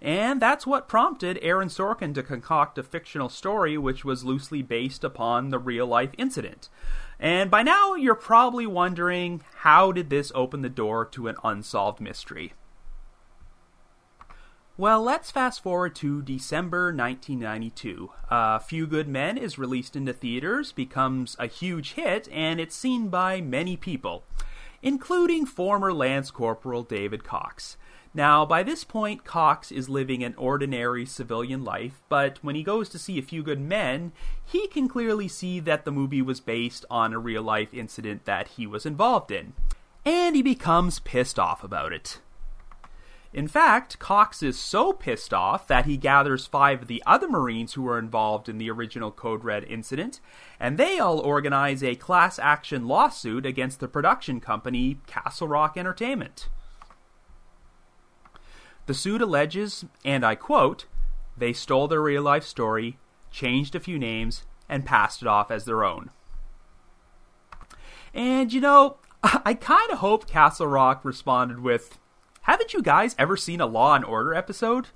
And 0.00 0.40
that's 0.40 0.66
what 0.66 0.88
prompted 0.88 1.38
Aaron 1.42 1.68
Sorkin 1.68 2.14
to 2.14 2.22
concoct 2.22 2.78
a 2.78 2.82
fictional 2.82 3.28
story 3.28 3.76
which 3.76 4.06
was 4.06 4.24
loosely 4.24 4.62
based 4.62 5.04
upon 5.04 5.50
the 5.50 5.58
real 5.58 5.86
life 5.86 6.12
incident. 6.16 6.70
And 7.18 7.50
by 7.50 7.62
now, 7.62 7.94
you're 7.94 8.14
probably 8.14 8.66
wondering 8.66 9.42
how 9.56 9.92
did 9.92 10.08
this 10.08 10.32
open 10.34 10.62
the 10.62 10.70
door 10.70 11.04
to 11.04 11.28
an 11.28 11.36
unsolved 11.44 12.00
mystery? 12.00 12.54
Well, 14.80 15.02
let's 15.02 15.30
fast 15.30 15.62
forward 15.62 15.94
to 15.96 16.22
December 16.22 16.84
1992. 16.86 18.12
A 18.30 18.34
uh, 18.34 18.58
Few 18.60 18.86
Good 18.86 19.08
Men 19.08 19.36
is 19.36 19.58
released 19.58 19.94
into 19.94 20.14
theaters, 20.14 20.72
becomes 20.72 21.36
a 21.38 21.48
huge 21.48 21.92
hit, 21.92 22.30
and 22.32 22.58
it's 22.58 22.76
seen 22.76 23.08
by 23.10 23.42
many 23.42 23.76
people, 23.76 24.24
including 24.82 25.44
former 25.44 25.92
Lance 25.92 26.30
Corporal 26.30 26.82
David 26.82 27.24
Cox. 27.24 27.76
Now, 28.14 28.46
by 28.46 28.62
this 28.62 28.82
point, 28.84 29.22
Cox 29.22 29.70
is 29.70 29.90
living 29.90 30.24
an 30.24 30.34
ordinary 30.36 31.04
civilian 31.04 31.62
life, 31.62 32.00
but 32.08 32.38
when 32.40 32.54
he 32.54 32.62
goes 32.62 32.88
to 32.88 32.98
see 32.98 33.18
A 33.18 33.22
Few 33.22 33.42
Good 33.42 33.60
Men, 33.60 34.12
he 34.42 34.66
can 34.66 34.88
clearly 34.88 35.28
see 35.28 35.60
that 35.60 35.84
the 35.84 35.92
movie 35.92 36.22
was 36.22 36.40
based 36.40 36.86
on 36.90 37.12
a 37.12 37.18
real 37.18 37.42
life 37.42 37.74
incident 37.74 38.24
that 38.24 38.48
he 38.56 38.66
was 38.66 38.86
involved 38.86 39.30
in. 39.30 39.52
And 40.06 40.34
he 40.34 40.40
becomes 40.40 41.00
pissed 41.00 41.38
off 41.38 41.62
about 41.62 41.92
it. 41.92 42.20
In 43.32 43.46
fact, 43.46 44.00
Cox 44.00 44.42
is 44.42 44.58
so 44.58 44.92
pissed 44.92 45.32
off 45.32 45.68
that 45.68 45.86
he 45.86 45.96
gathers 45.96 46.46
five 46.46 46.82
of 46.82 46.88
the 46.88 47.02
other 47.06 47.28
Marines 47.28 47.74
who 47.74 47.82
were 47.82 47.98
involved 47.98 48.48
in 48.48 48.58
the 48.58 48.70
original 48.70 49.12
Code 49.12 49.44
Red 49.44 49.62
incident, 49.64 50.20
and 50.58 50.76
they 50.76 50.98
all 50.98 51.20
organize 51.20 51.82
a 51.82 51.94
class 51.94 52.40
action 52.40 52.88
lawsuit 52.88 53.46
against 53.46 53.78
the 53.78 53.86
production 53.86 54.40
company 54.40 54.98
Castle 55.06 55.46
Rock 55.46 55.76
Entertainment. 55.76 56.48
The 58.86 58.94
suit 58.94 59.22
alleges, 59.22 59.84
and 60.04 60.26
I 60.26 60.34
quote, 60.34 60.86
they 61.36 61.52
stole 61.52 61.86
their 61.86 62.02
real 62.02 62.22
life 62.22 62.44
story, 62.44 62.98
changed 63.30 63.76
a 63.76 63.80
few 63.80 63.96
names, 63.96 64.42
and 64.68 64.84
passed 64.84 65.22
it 65.22 65.28
off 65.28 65.52
as 65.52 65.66
their 65.66 65.84
own. 65.84 66.10
And 68.12 68.52
you 68.52 68.60
know, 68.60 68.96
I 69.22 69.54
kind 69.54 69.92
of 69.92 69.98
hope 69.98 70.26
Castle 70.26 70.66
Rock 70.66 71.04
responded 71.04 71.60
with, 71.60 71.99
haven't 72.42 72.72
you 72.72 72.82
guys 72.82 73.14
ever 73.18 73.36
seen 73.36 73.60
a 73.60 73.66
Law 73.66 73.94
and 73.94 74.04
Order 74.04 74.34
episode? 74.34 74.88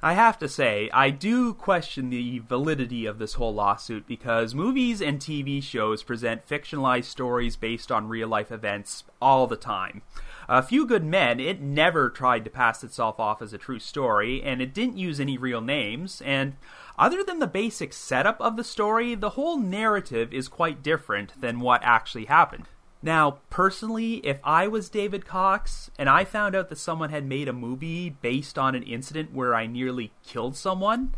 I 0.00 0.12
have 0.12 0.38
to 0.38 0.48
say, 0.48 0.88
I 0.92 1.10
do 1.10 1.52
question 1.52 2.08
the 2.08 2.38
validity 2.38 3.04
of 3.04 3.18
this 3.18 3.34
whole 3.34 3.52
lawsuit 3.52 4.06
because 4.06 4.54
movies 4.54 5.02
and 5.02 5.18
TV 5.18 5.60
shows 5.60 6.04
present 6.04 6.46
fictionalized 6.48 7.06
stories 7.06 7.56
based 7.56 7.90
on 7.90 8.06
real 8.06 8.28
life 8.28 8.52
events 8.52 9.02
all 9.20 9.48
the 9.48 9.56
time. 9.56 10.02
A 10.48 10.62
Few 10.62 10.86
Good 10.86 11.02
Men, 11.04 11.40
it 11.40 11.60
never 11.60 12.10
tried 12.10 12.44
to 12.44 12.50
pass 12.50 12.84
itself 12.84 13.18
off 13.18 13.42
as 13.42 13.52
a 13.52 13.58
true 13.58 13.80
story, 13.80 14.40
and 14.40 14.62
it 14.62 14.72
didn't 14.72 14.98
use 14.98 15.18
any 15.18 15.36
real 15.36 15.60
names, 15.60 16.22
and 16.24 16.54
other 16.96 17.24
than 17.24 17.40
the 17.40 17.48
basic 17.48 17.92
setup 17.92 18.40
of 18.40 18.56
the 18.56 18.64
story, 18.64 19.16
the 19.16 19.30
whole 19.30 19.58
narrative 19.58 20.32
is 20.32 20.46
quite 20.46 20.82
different 20.82 21.40
than 21.40 21.58
what 21.60 21.82
actually 21.82 22.26
happened. 22.26 22.68
Now, 23.02 23.38
personally, 23.48 24.14
if 24.26 24.40
I 24.42 24.66
was 24.66 24.88
David 24.88 25.24
Cox 25.24 25.90
and 25.98 26.08
I 26.08 26.24
found 26.24 26.56
out 26.56 26.68
that 26.68 26.78
someone 26.78 27.10
had 27.10 27.24
made 27.24 27.48
a 27.48 27.52
movie 27.52 28.10
based 28.10 28.58
on 28.58 28.74
an 28.74 28.82
incident 28.82 29.32
where 29.32 29.54
I 29.54 29.66
nearly 29.66 30.12
killed 30.26 30.56
someone, 30.56 31.14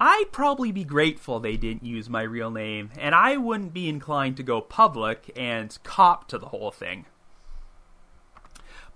I'd 0.00 0.32
probably 0.32 0.72
be 0.72 0.82
grateful 0.82 1.38
they 1.38 1.56
didn't 1.56 1.84
use 1.84 2.10
my 2.10 2.22
real 2.22 2.50
name, 2.50 2.90
and 2.98 3.14
I 3.14 3.36
wouldn't 3.36 3.72
be 3.72 3.88
inclined 3.88 4.36
to 4.38 4.42
go 4.42 4.60
public 4.60 5.30
and 5.36 5.78
cop 5.84 6.26
to 6.28 6.38
the 6.38 6.48
whole 6.48 6.72
thing. 6.72 7.06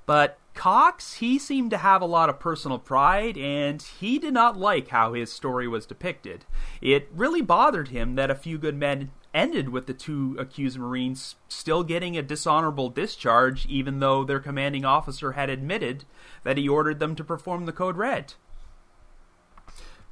But 0.05 0.39
Cox, 0.57 1.15
he 1.15 1.39
seemed 1.39 1.71
to 1.71 1.79
have 1.79 2.01
a 2.01 2.07
lot 2.07 2.31
of 2.31 2.41
personal 2.41 2.79
pride, 2.79 3.37
and 3.37 3.81
he 3.81 4.19
did 4.19 4.33
not 4.33 4.57
like 4.57 4.89
how 4.89 5.13
his 5.13 5.31
story 5.31 5.69
was 5.69 5.87
depicted. 5.87 6.45
It 6.81 7.09
really 7.15 7.43
bothered 7.43 7.89
him 7.89 8.15
that 8.15 8.31
a 8.31 8.35
few 8.35 8.57
good 8.57 8.75
men 8.75 9.11
ended 9.37 9.69
with 9.69 9.87
the 9.87 9.95
two 9.95 10.35
accused 10.39 10.79
Marines 10.79 11.37
still 11.49 11.85
getting 11.85 12.17
a 12.17 12.23
dishonorable 12.23 12.89
discharge, 12.89 13.67
even 13.67 14.01
though 14.01 14.25
their 14.25 14.41
commanding 14.41 14.85
officer 14.85 15.33
had 15.33 15.51
admitted 15.51 16.05
that 16.43 16.57
he 16.57 16.69
ordered 16.69 16.99
them 16.99 17.15
to 17.15 17.23
perform 17.23 17.67
the 17.67 17.73
Code 17.73 17.97
Red. 17.97 18.35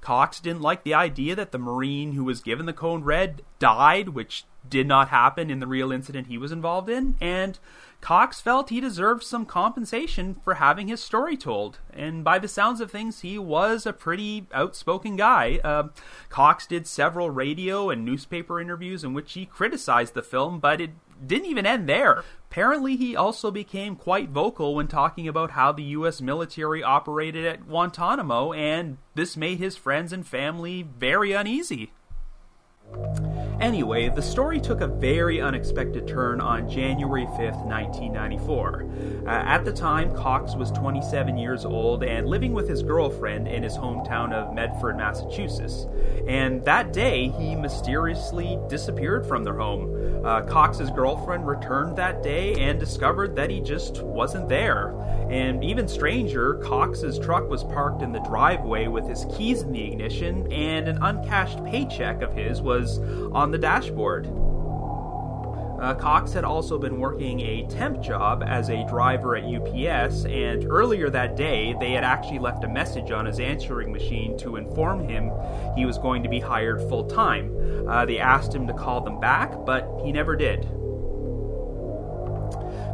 Cox 0.04 0.38
didn't 0.38 0.60
like 0.60 0.84
the 0.84 0.92
idea 0.92 1.34
that 1.34 1.50
the 1.50 1.58
Marine 1.58 2.12
who 2.12 2.24
was 2.24 2.42
given 2.42 2.66
the 2.66 2.74
Code 2.74 3.06
Red 3.06 3.40
died, 3.58 4.10
which 4.10 4.44
did 4.68 4.86
not 4.86 5.08
happen 5.08 5.50
in 5.50 5.60
the 5.60 5.66
real 5.66 5.90
incident 5.90 6.26
he 6.26 6.36
was 6.36 6.52
involved 6.52 6.90
in, 6.90 7.16
and 7.22 7.58
Cox 8.02 8.38
felt 8.38 8.68
he 8.68 8.82
deserved 8.82 9.22
some 9.22 9.46
compensation 9.46 10.36
for 10.44 10.54
having 10.54 10.88
his 10.88 11.02
story 11.02 11.38
told. 11.38 11.78
And 11.90 12.22
by 12.22 12.38
the 12.38 12.48
sounds 12.48 12.82
of 12.82 12.90
things, 12.90 13.20
he 13.20 13.38
was 13.38 13.86
a 13.86 13.94
pretty 13.94 14.46
outspoken 14.52 15.16
guy. 15.16 15.58
Uh, 15.64 15.88
Cox 16.28 16.66
did 16.66 16.86
several 16.86 17.30
radio 17.30 17.88
and 17.88 18.04
newspaper 18.04 18.60
interviews 18.60 19.04
in 19.04 19.14
which 19.14 19.32
he 19.32 19.46
criticized 19.46 20.12
the 20.12 20.22
film, 20.22 20.60
but 20.60 20.82
it 20.82 20.90
didn't 21.26 21.46
even 21.46 21.64
end 21.64 21.88
there. 21.88 22.24
Apparently, 22.54 22.94
he 22.94 23.16
also 23.16 23.50
became 23.50 23.96
quite 23.96 24.28
vocal 24.28 24.76
when 24.76 24.86
talking 24.86 25.26
about 25.26 25.50
how 25.50 25.72
the 25.72 25.82
U.S. 25.98 26.20
military 26.20 26.84
operated 26.84 27.44
at 27.44 27.66
Guantanamo, 27.66 28.52
and 28.52 28.98
this 29.16 29.36
made 29.36 29.58
his 29.58 29.76
friends 29.76 30.12
and 30.12 30.24
family 30.24 30.82
very 30.82 31.32
uneasy. 31.32 31.90
Anyway, 33.60 34.08
the 34.08 34.22
story 34.22 34.60
took 34.60 34.80
a 34.80 34.86
very 34.86 35.40
unexpected 35.40 36.08
turn 36.08 36.40
on 36.40 36.68
January 36.68 37.26
5th, 37.26 37.64
1994. 37.64 38.86
Uh, 39.26 39.30
at 39.30 39.64
the 39.64 39.72
time, 39.72 40.14
Cox 40.14 40.54
was 40.54 40.70
27 40.72 41.38
years 41.38 41.64
old 41.64 42.02
and 42.02 42.26
living 42.26 42.52
with 42.52 42.68
his 42.68 42.82
girlfriend 42.82 43.46
in 43.46 43.62
his 43.62 43.76
hometown 43.76 44.32
of 44.32 44.52
Medfield, 44.54 44.96
Massachusetts. 44.96 45.86
And 46.26 46.64
that 46.64 46.92
day, 46.92 47.28
he 47.28 47.54
mysteriously 47.54 48.58
disappeared 48.68 49.26
from 49.26 49.44
their 49.44 49.54
home. 49.54 50.24
Uh, 50.24 50.42
Cox's 50.42 50.90
girlfriend 50.90 51.46
returned 51.46 51.96
that 51.96 52.22
day 52.22 52.54
and 52.54 52.80
discovered 52.80 53.36
that 53.36 53.50
he 53.50 53.60
just 53.60 54.02
wasn't 54.02 54.48
there. 54.48 54.94
And 55.30 55.64
even 55.64 55.88
stranger, 55.88 56.54
Cox's 56.54 57.18
truck 57.18 57.48
was 57.48 57.64
parked 57.64 58.02
in 58.02 58.12
the 58.12 58.20
driveway 58.20 58.88
with 58.88 59.06
his 59.06 59.26
keys 59.36 59.62
in 59.62 59.72
the 59.72 59.82
ignition, 59.82 60.50
and 60.52 60.88
an 60.88 60.98
uncashed 61.02 61.64
paycheck 61.64 62.22
of 62.22 62.32
his 62.34 62.60
was 62.60 62.98
on 63.32 63.43
the 63.50 63.58
dashboard. 63.58 64.26
Uh, 65.80 65.92
Cox 65.92 66.32
had 66.32 66.44
also 66.44 66.78
been 66.78 66.98
working 66.98 67.40
a 67.40 67.66
temp 67.66 68.00
job 68.00 68.42
as 68.46 68.70
a 68.70 68.86
driver 68.86 69.36
at 69.36 69.44
UPS, 69.44 70.24
and 70.24 70.64
earlier 70.70 71.10
that 71.10 71.36
day, 71.36 71.74
they 71.80 71.92
had 71.92 72.04
actually 72.04 72.38
left 72.38 72.64
a 72.64 72.68
message 72.68 73.10
on 73.10 73.26
his 73.26 73.40
answering 73.40 73.92
machine 73.92 74.38
to 74.38 74.56
inform 74.56 75.06
him 75.06 75.30
he 75.76 75.84
was 75.84 75.98
going 75.98 76.22
to 76.22 76.28
be 76.28 76.40
hired 76.40 76.80
full 76.88 77.04
time. 77.04 77.54
Uh, 77.88 78.06
they 78.06 78.18
asked 78.18 78.54
him 78.54 78.66
to 78.66 78.72
call 78.72 79.00
them 79.00 79.20
back, 79.20 79.52
but 79.66 80.00
he 80.04 80.12
never 80.12 80.36
did. 80.36 80.64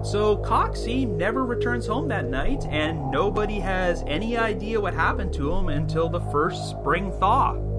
So 0.02 0.38
Cox, 0.38 0.82
he 0.82 1.04
never 1.04 1.44
returns 1.44 1.86
home 1.86 2.08
that 2.08 2.24
night, 2.24 2.64
and 2.70 3.10
nobody 3.10 3.60
has 3.60 4.02
any 4.06 4.36
idea 4.38 4.80
what 4.80 4.94
happened 4.94 5.32
to 5.34 5.52
him 5.52 5.68
until 5.68 6.08
the 6.08 6.20
first 6.32 6.70
spring 6.70 7.12
thaw. 7.12 7.69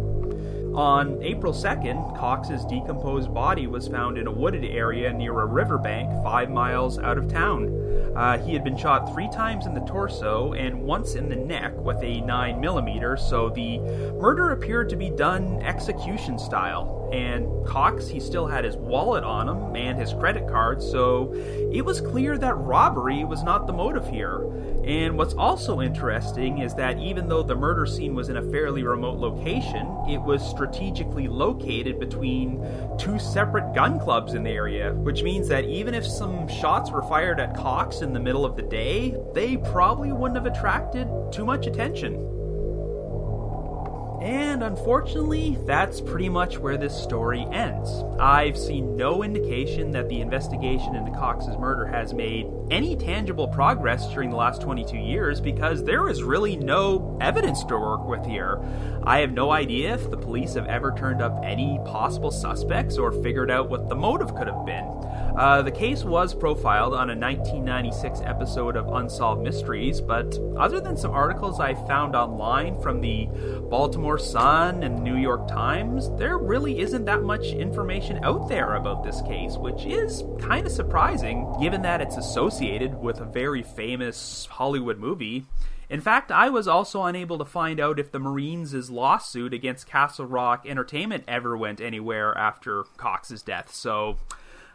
On 0.73 1.21
April 1.21 1.51
2nd, 1.51 2.17
Cox's 2.17 2.63
decomposed 2.63 3.33
body 3.33 3.67
was 3.67 3.89
found 3.89 4.17
in 4.17 4.25
a 4.25 4.31
wooded 4.31 4.63
area 4.63 5.11
near 5.11 5.41
a 5.41 5.45
riverbank 5.45 6.09
five 6.23 6.49
miles 6.49 6.97
out 6.97 7.17
of 7.17 7.27
town. 7.27 7.67
Uh, 8.15 8.37
he 8.37 8.53
had 8.53 8.63
been 8.63 8.77
shot 8.77 9.13
three 9.13 9.27
times 9.29 9.65
in 9.65 9.73
the 9.73 9.81
torso 9.81 10.53
and 10.53 10.81
once 10.81 11.15
in 11.15 11.27
the 11.27 11.35
neck 11.35 11.75
with 11.75 11.97
a 11.97 12.21
9mm, 12.21 13.19
so 13.19 13.49
the 13.49 13.79
murder 14.19 14.51
appeared 14.51 14.87
to 14.87 14.95
be 14.95 15.09
done 15.09 15.61
execution 15.61 16.39
style. 16.39 17.00
And 17.11 17.65
Cox, 17.65 18.07
he 18.07 18.19
still 18.19 18.47
had 18.47 18.63
his 18.63 18.77
wallet 18.77 19.23
on 19.23 19.49
him 19.49 19.75
and 19.75 19.99
his 19.99 20.13
credit 20.13 20.47
card, 20.47 20.81
so 20.81 21.31
it 21.71 21.83
was 21.83 21.99
clear 21.99 22.37
that 22.37 22.55
robbery 22.55 23.23
was 23.25 23.43
not 23.43 23.67
the 23.67 23.73
motive 23.73 24.07
here. 24.07 24.45
And 24.83 25.17
what's 25.17 25.33
also 25.33 25.81
interesting 25.81 26.59
is 26.59 26.73
that 26.75 26.97
even 26.99 27.27
though 27.27 27.43
the 27.43 27.55
murder 27.55 27.85
scene 27.85 28.15
was 28.15 28.29
in 28.29 28.37
a 28.37 28.51
fairly 28.51 28.83
remote 28.83 29.19
location, 29.19 29.87
it 30.09 30.21
was 30.21 30.41
strategically 30.41 31.27
located 31.27 31.99
between 31.99 32.65
two 32.97 33.19
separate 33.19 33.75
gun 33.75 33.99
clubs 33.99 34.33
in 34.33 34.43
the 34.43 34.49
area, 34.49 34.93
which 34.93 35.21
means 35.21 35.47
that 35.49 35.65
even 35.65 35.93
if 35.93 36.05
some 36.05 36.47
shots 36.47 36.91
were 36.91 37.03
fired 37.03 37.39
at 37.39 37.55
Cox 37.55 38.01
in 38.01 38.13
the 38.13 38.19
middle 38.19 38.45
of 38.45 38.55
the 38.55 38.63
day, 38.63 39.15
they 39.33 39.57
probably 39.57 40.11
wouldn't 40.11 40.43
have 40.43 40.51
attracted 40.51 41.07
too 41.31 41.45
much 41.45 41.67
attention. 41.67 42.40
And 44.21 44.61
unfortunately, 44.61 45.57
that's 45.65 45.99
pretty 45.99 46.29
much 46.29 46.59
where 46.59 46.77
this 46.77 46.95
story 46.95 47.43
ends. 47.51 47.89
I've 48.19 48.55
seen 48.55 48.95
no 48.95 49.23
indication 49.23 49.89
that 49.93 50.09
the 50.09 50.21
investigation 50.21 50.93
into 50.95 51.09
Cox's 51.09 51.57
murder 51.57 51.87
has 51.87 52.13
made 52.13 52.45
any 52.69 52.95
tangible 52.95 53.47
progress 53.47 54.07
during 54.13 54.29
the 54.29 54.35
last 54.35 54.61
22 54.61 54.95
years 54.95 55.41
because 55.41 55.83
there 55.83 56.07
is 56.07 56.21
really 56.21 56.55
no 56.55 57.17
evidence 57.19 57.63
to 57.63 57.79
work 57.79 58.07
with 58.07 58.23
here. 58.23 58.61
I 59.03 59.21
have 59.21 59.31
no 59.31 59.49
idea 59.49 59.95
if 59.95 60.11
the 60.11 60.17
police 60.17 60.53
have 60.53 60.67
ever 60.67 60.93
turned 60.95 61.23
up 61.23 61.41
any 61.43 61.79
possible 61.85 62.29
suspects 62.29 62.99
or 62.99 63.11
figured 63.11 63.49
out 63.49 63.71
what 63.71 63.89
the 63.89 63.95
motive 63.95 64.35
could 64.35 64.45
have 64.45 64.67
been. 64.67 65.00
Uh, 65.35 65.61
the 65.61 65.71
case 65.71 66.03
was 66.03 66.33
profiled 66.33 66.93
on 66.93 67.09
a 67.09 67.15
1996 67.15 68.19
episode 68.25 68.75
of 68.75 68.87
Unsolved 68.93 69.41
Mysteries, 69.41 70.01
but 70.01 70.37
other 70.57 70.81
than 70.81 70.97
some 70.97 71.11
articles 71.11 71.59
I 71.59 71.73
found 71.73 72.15
online 72.15 72.79
from 72.81 72.99
the 72.99 73.29
Baltimore 73.69 74.19
Sun 74.19 74.83
and 74.83 75.01
New 75.01 75.15
York 75.15 75.47
Times, 75.47 76.09
there 76.17 76.37
really 76.37 76.81
isn't 76.81 77.05
that 77.05 77.23
much 77.23 77.45
information 77.53 78.23
out 78.23 78.49
there 78.49 78.75
about 78.75 79.03
this 79.03 79.21
case, 79.21 79.55
which 79.55 79.85
is 79.85 80.23
kind 80.39 80.65
of 80.65 80.71
surprising 80.71 81.47
given 81.61 81.81
that 81.83 82.01
it's 82.01 82.17
associated 82.17 82.95
with 82.95 83.21
a 83.21 83.25
very 83.25 83.63
famous 83.63 84.47
Hollywood 84.51 84.99
movie. 84.99 85.45
In 85.89 86.01
fact, 86.01 86.31
I 86.31 86.49
was 86.49 86.67
also 86.67 87.03
unable 87.03 87.37
to 87.37 87.45
find 87.45 87.79
out 87.79 87.99
if 87.99 88.11
the 88.11 88.19
Marines' 88.19 88.89
lawsuit 88.89 89.53
against 89.53 89.87
Castle 89.87 90.25
Rock 90.25 90.65
Entertainment 90.65 91.23
ever 91.27 91.55
went 91.55 91.79
anywhere 91.79 92.37
after 92.37 92.83
Cox's 92.97 93.41
death, 93.41 93.73
so 93.73 94.17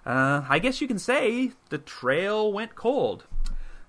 uh, 0.06 0.44
I 0.48 0.60
guess 0.60 0.80
you 0.80 0.86
can 0.86 1.00
say 1.00 1.52
the 1.68 1.78
trail 1.78 2.52
went 2.52 2.76
cold. 2.76 3.24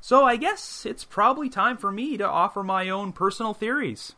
So 0.01 0.25
I 0.25 0.35
guess 0.35 0.85
it's 0.85 1.05
probably 1.05 1.47
time 1.47 1.77
for 1.77 1.91
me 1.91 2.17
to 2.17 2.27
offer 2.27 2.63
my 2.63 2.89
own 2.89 3.13
personal 3.13 3.53
theories. 3.53 4.15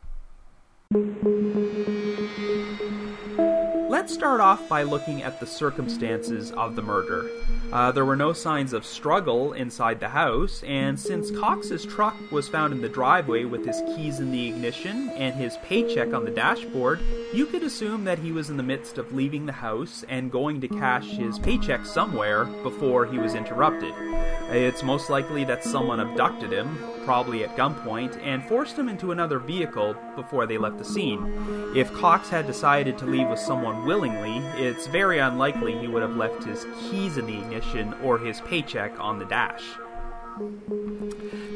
Let's 3.99 4.13
start 4.13 4.39
off 4.39 4.69
by 4.69 4.83
looking 4.83 5.23
at 5.23 5.41
the 5.41 5.45
circumstances 5.45 6.51
of 6.53 6.77
the 6.77 6.81
murder. 6.81 7.29
Uh, 7.73 7.91
there 7.91 8.05
were 8.05 8.15
no 8.15 8.31
signs 8.31 8.71
of 8.71 8.85
struggle 8.85 9.51
inside 9.51 9.99
the 9.99 10.07
house, 10.07 10.63
and 10.63 10.97
since 10.97 11.31
Cox's 11.31 11.85
truck 11.85 12.15
was 12.31 12.47
found 12.47 12.71
in 12.71 12.81
the 12.81 12.87
driveway 12.87 13.43
with 13.43 13.65
his 13.65 13.81
keys 13.93 14.21
in 14.21 14.31
the 14.31 14.47
ignition 14.47 15.09
and 15.09 15.35
his 15.35 15.57
paycheck 15.65 16.13
on 16.13 16.23
the 16.23 16.31
dashboard, 16.31 17.01
you 17.33 17.45
could 17.45 17.61
assume 17.61 18.05
that 18.05 18.19
he 18.19 18.31
was 18.31 18.49
in 18.49 18.55
the 18.55 18.63
midst 18.63 18.97
of 18.97 19.13
leaving 19.13 19.45
the 19.45 19.51
house 19.51 20.05
and 20.07 20.31
going 20.31 20.61
to 20.61 20.69
cash 20.69 21.07
his 21.09 21.37
paycheck 21.37 21.85
somewhere 21.85 22.45
before 22.45 23.05
he 23.05 23.19
was 23.19 23.35
interrupted. 23.35 23.93
It's 24.49 24.81
most 24.81 25.09
likely 25.09 25.43
that 25.43 25.65
someone 25.65 25.99
abducted 25.99 26.53
him, 26.53 26.77
probably 27.09 27.43
at 27.43 27.57
gunpoint, 27.57 28.23
and 28.23 28.43
forced 28.43 28.77
him 28.77 28.87
into 28.87 29.11
another 29.11 29.39
vehicle 29.39 29.95
before 30.15 30.45
they 30.45 30.59
left 30.59 30.77
the 30.77 30.85
scene. 30.85 31.73
If 31.75 31.91
Cox 31.91 32.29
had 32.29 32.45
decided 32.45 32.99
to 32.99 33.07
leave 33.07 33.27
with 33.27 33.39
someone 33.39 33.83
willingly, 33.83 34.37
it's 34.63 34.85
very 34.85 35.17
unlikely 35.17 35.75
he 35.75 35.87
would 35.87 36.03
have 36.03 36.15
left 36.15 36.43
his 36.43 36.67
keys 36.79 37.17
in 37.17 37.25
the 37.25 37.39
ignition 37.39 37.95
or 38.03 38.19
his 38.19 38.41
paycheck 38.41 38.91
on 38.99 39.17
the 39.17 39.25
dash. 39.25 39.63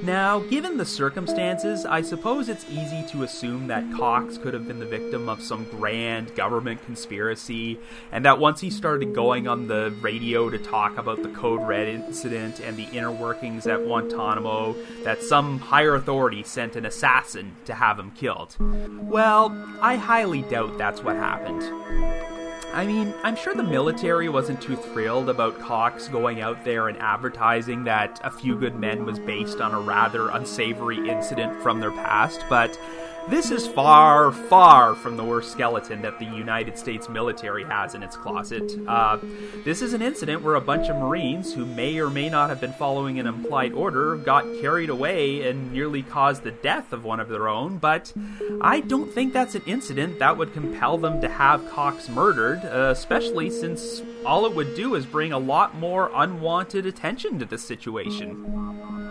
Now, 0.03 0.39
given 0.39 0.77
the 0.77 0.85
circumstances, 0.85 1.85
I 1.85 2.01
suppose 2.01 2.49
it's 2.49 2.65
easy 2.69 3.05
to 3.11 3.23
assume 3.23 3.67
that 3.67 3.89
Cox 3.93 4.37
could 4.37 4.53
have 4.53 4.67
been 4.67 4.79
the 4.79 4.85
victim 4.85 5.29
of 5.29 5.41
some 5.41 5.63
grand 5.65 6.35
government 6.35 6.83
conspiracy, 6.83 7.79
and 8.11 8.25
that 8.25 8.37
once 8.37 8.59
he 8.59 8.69
started 8.69 9.15
going 9.15 9.47
on 9.47 9.67
the 9.67 9.95
radio 10.01 10.49
to 10.49 10.57
talk 10.57 10.97
about 10.97 11.23
the 11.23 11.29
Code 11.29 11.65
Red 11.65 11.87
incident 11.87 12.59
and 12.59 12.75
the 12.75 12.87
inner 12.91 13.11
workings 13.11 13.65
at 13.65 13.85
Guantanamo, 13.85 14.75
that 15.03 15.23
some 15.23 15.59
higher 15.59 15.95
authority 15.95 16.43
sent 16.43 16.75
an 16.75 16.85
assassin 16.85 17.55
to 17.63 17.73
have 17.73 17.97
him 17.97 18.11
killed. 18.11 18.57
Well, 18.59 19.55
I 19.79 19.95
highly 19.95 20.41
doubt 20.41 20.77
that's 20.77 21.01
what 21.01 21.15
happened. 21.15 22.32
I 22.73 22.87
mean, 22.87 23.13
I'm 23.21 23.35
sure 23.35 23.53
the 23.53 23.61
military 23.61 24.29
wasn't 24.29 24.59
too 24.59 24.75
thrilled 24.75 25.29
about 25.29 25.59
Cox 25.59 26.07
going 26.07 26.41
out 26.41 26.65
there 26.65 26.87
and 26.87 26.97
advertising 26.97 27.83
that 27.83 28.19
A 28.23 28.31
Few 28.31 28.57
Good 28.57 28.75
Men 28.75 29.05
was 29.05 29.19
based 29.19 29.61
on 29.61 29.75
a 29.75 29.79
rather 29.79 30.29
unsavory 30.29 31.07
incident 31.07 31.61
from 31.61 31.79
their 31.79 31.91
past, 31.91 32.43
but 32.49 32.75
this 33.29 33.51
is 33.51 33.67
far, 33.67 34.31
far 34.31 34.95
from 34.95 35.17
the 35.17 35.23
worst 35.23 35.51
skeleton 35.51 36.01
that 36.01 36.19
the 36.19 36.25
United 36.25 36.77
States 36.77 37.07
military 37.07 37.63
has 37.63 37.95
in 37.95 38.03
its 38.03 38.17
closet. 38.17 38.77
Uh, 38.87 39.17
this 39.63 39.81
is 39.81 39.93
an 39.93 40.01
incident 40.01 40.41
where 40.41 40.55
a 40.55 40.61
bunch 40.61 40.89
of 40.89 40.97
Marines, 40.97 41.53
who 41.53 41.65
may 41.65 41.99
or 41.99 42.09
may 42.09 42.29
not 42.29 42.49
have 42.49 42.59
been 42.59 42.73
following 42.73 43.19
an 43.19 43.27
implied 43.27 43.73
order, 43.73 44.15
got 44.17 44.43
carried 44.61 44.89
away 44.89 45.47
and 45.47 45.71
nearly 45.71 46.03
caused 46.03 46.43
the 46.43 46.51
death 46.51 46.91
of 46.91 47.03
one 47.03 47.19
of 47.19 47.29
their 47.29 47.47
own, 47.47 47.77
but 47.77 48.13
I 48.61 48.81
don't 48.81 49.11
think 49.11 49.33
that's 49.33 49.55
an 49.55 49.63
incident 49.65 50.19
that 50.19 50.37
would 50.37 50.53
compel 50.53 50.97
them 50.97 51.21
to 51.21 51.29
have 51.29 51.69
Cox 51.69 52.09
murdered, 52.09 52.63
uh, 52.65 52.89
especially 52.91 53.49
since 53.49 54.01
all 54.25 54.45
it 54.45 54.55
would 54.55 54.75
do 54.75 54.95
is 54.95 55.05
bring 55.05 55.31
a 55.31 55.39
lot 55.39 55.75
more 55.75 56.11
unwanted 56.13 56.85
attention 56.85 57.39
to 57.39 57.45
the 57.45 57.57
situation. 57.57 59.02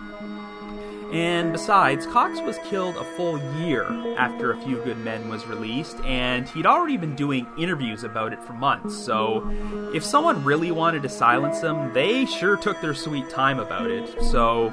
And 1.12 1.53
besides, 1.53 2.07
Cox 2.07 2.40
was 2.40 2.59
killed 2.64 2.96
a 2.96 3.05
full 3.05 3.38
year 3.61 3.85
after 4.16 4.51
A 4.51 4.57
Few 4.62 4.83
Good 4.83 4.96
Men 4.96 5.29
was 5.29 5.46
released, 5.46 5.98
and 6.07 6.48
he'd 6.48 6.64
already 6.64 6.96
been 6.96 7.14
doing 7.14 7.46
interviews 7.59 8.03
about 8.03 8.33
it 8.33 8.42
for 8.42 8.55
months, 8.55 8.96
so 8.96 9.46
if 9.92 10.03
someone 10.03 10.42
really 10.42 10.70
wanted 10.70 11.03
to 11.03 11.11
silence 11.11 11.61
him, 11.61 11.92
they 11.92 12.25
sure 12.25 12.57
took 12.57 12.81
their 12.81 12.94
sweet 12.94 13.29
time 13.29 13.59
about 13.59 13.90
it. 13.90 14.22
So 14.22 14.72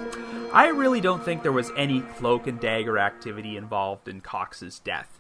I 0.54 0.67
really 0.69 1.02
don't 1.02 1.21
think 1.23 1.43
there 1.43 1.52
was 1.52 1.71
any 1.75 1.99
cloak 2.02 2.47
and 2.47 2.58
dagger 2.58 2.97
activity 2.97 3.58
involved 3.58 4.08
in 4.08 4.21
Cox's 4.21 4.80
death. 4.80 5.19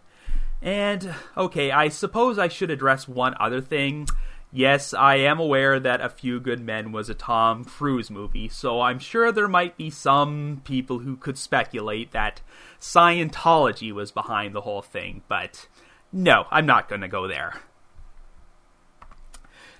And, 0.61 1.13
okay, 1.37 1.71
I 1.71 1.89
suppose 1.89 2.39
I 2.39 2.47
should 2.47 2.71
address 2.71 3.07
one 3.07 3.35
other 3.39 3.61
thing. 3.61 4.07
Yes, 4.51 4.95
I 4.95 5.17
am 5.17 5.39
aware 5.39 5.79
that 5.79 6.01
A 6.01 6.09
Few 6.09 6.39
Good 6.39 6.59
Men 6.59 6.91
was 6.91 7.07
a 7.07 7.13
Tom 7.13 7.63
Cruise 7.63 8.09
movie, 8.09 8.49
so 8.49 8.81
I'm 8.81 8.97
sure 8.97 9.31
there 9.31 9.47
might 9.47 9.77
be 9.77 9.91
some 9.91 10.61
people 10.63 10.99
who 10.99 11.15
could 11.15 11.37
speculate 11.37 12.11
that 12.13 12.41
Scientology 12.81 13.91
was 13.91 14.11
behind 14.11 14.55
the 14.55 14.61
whole 14.61 14.81
thing, 14.81 15.21
but 15.27 15.67
no, 16.11 16.45
I'm 16.49 16.65
not 16.65 16.89
going 16.89 17.01
to 17.01 17.07
go 17.07 17.27
there. 17.27 17.61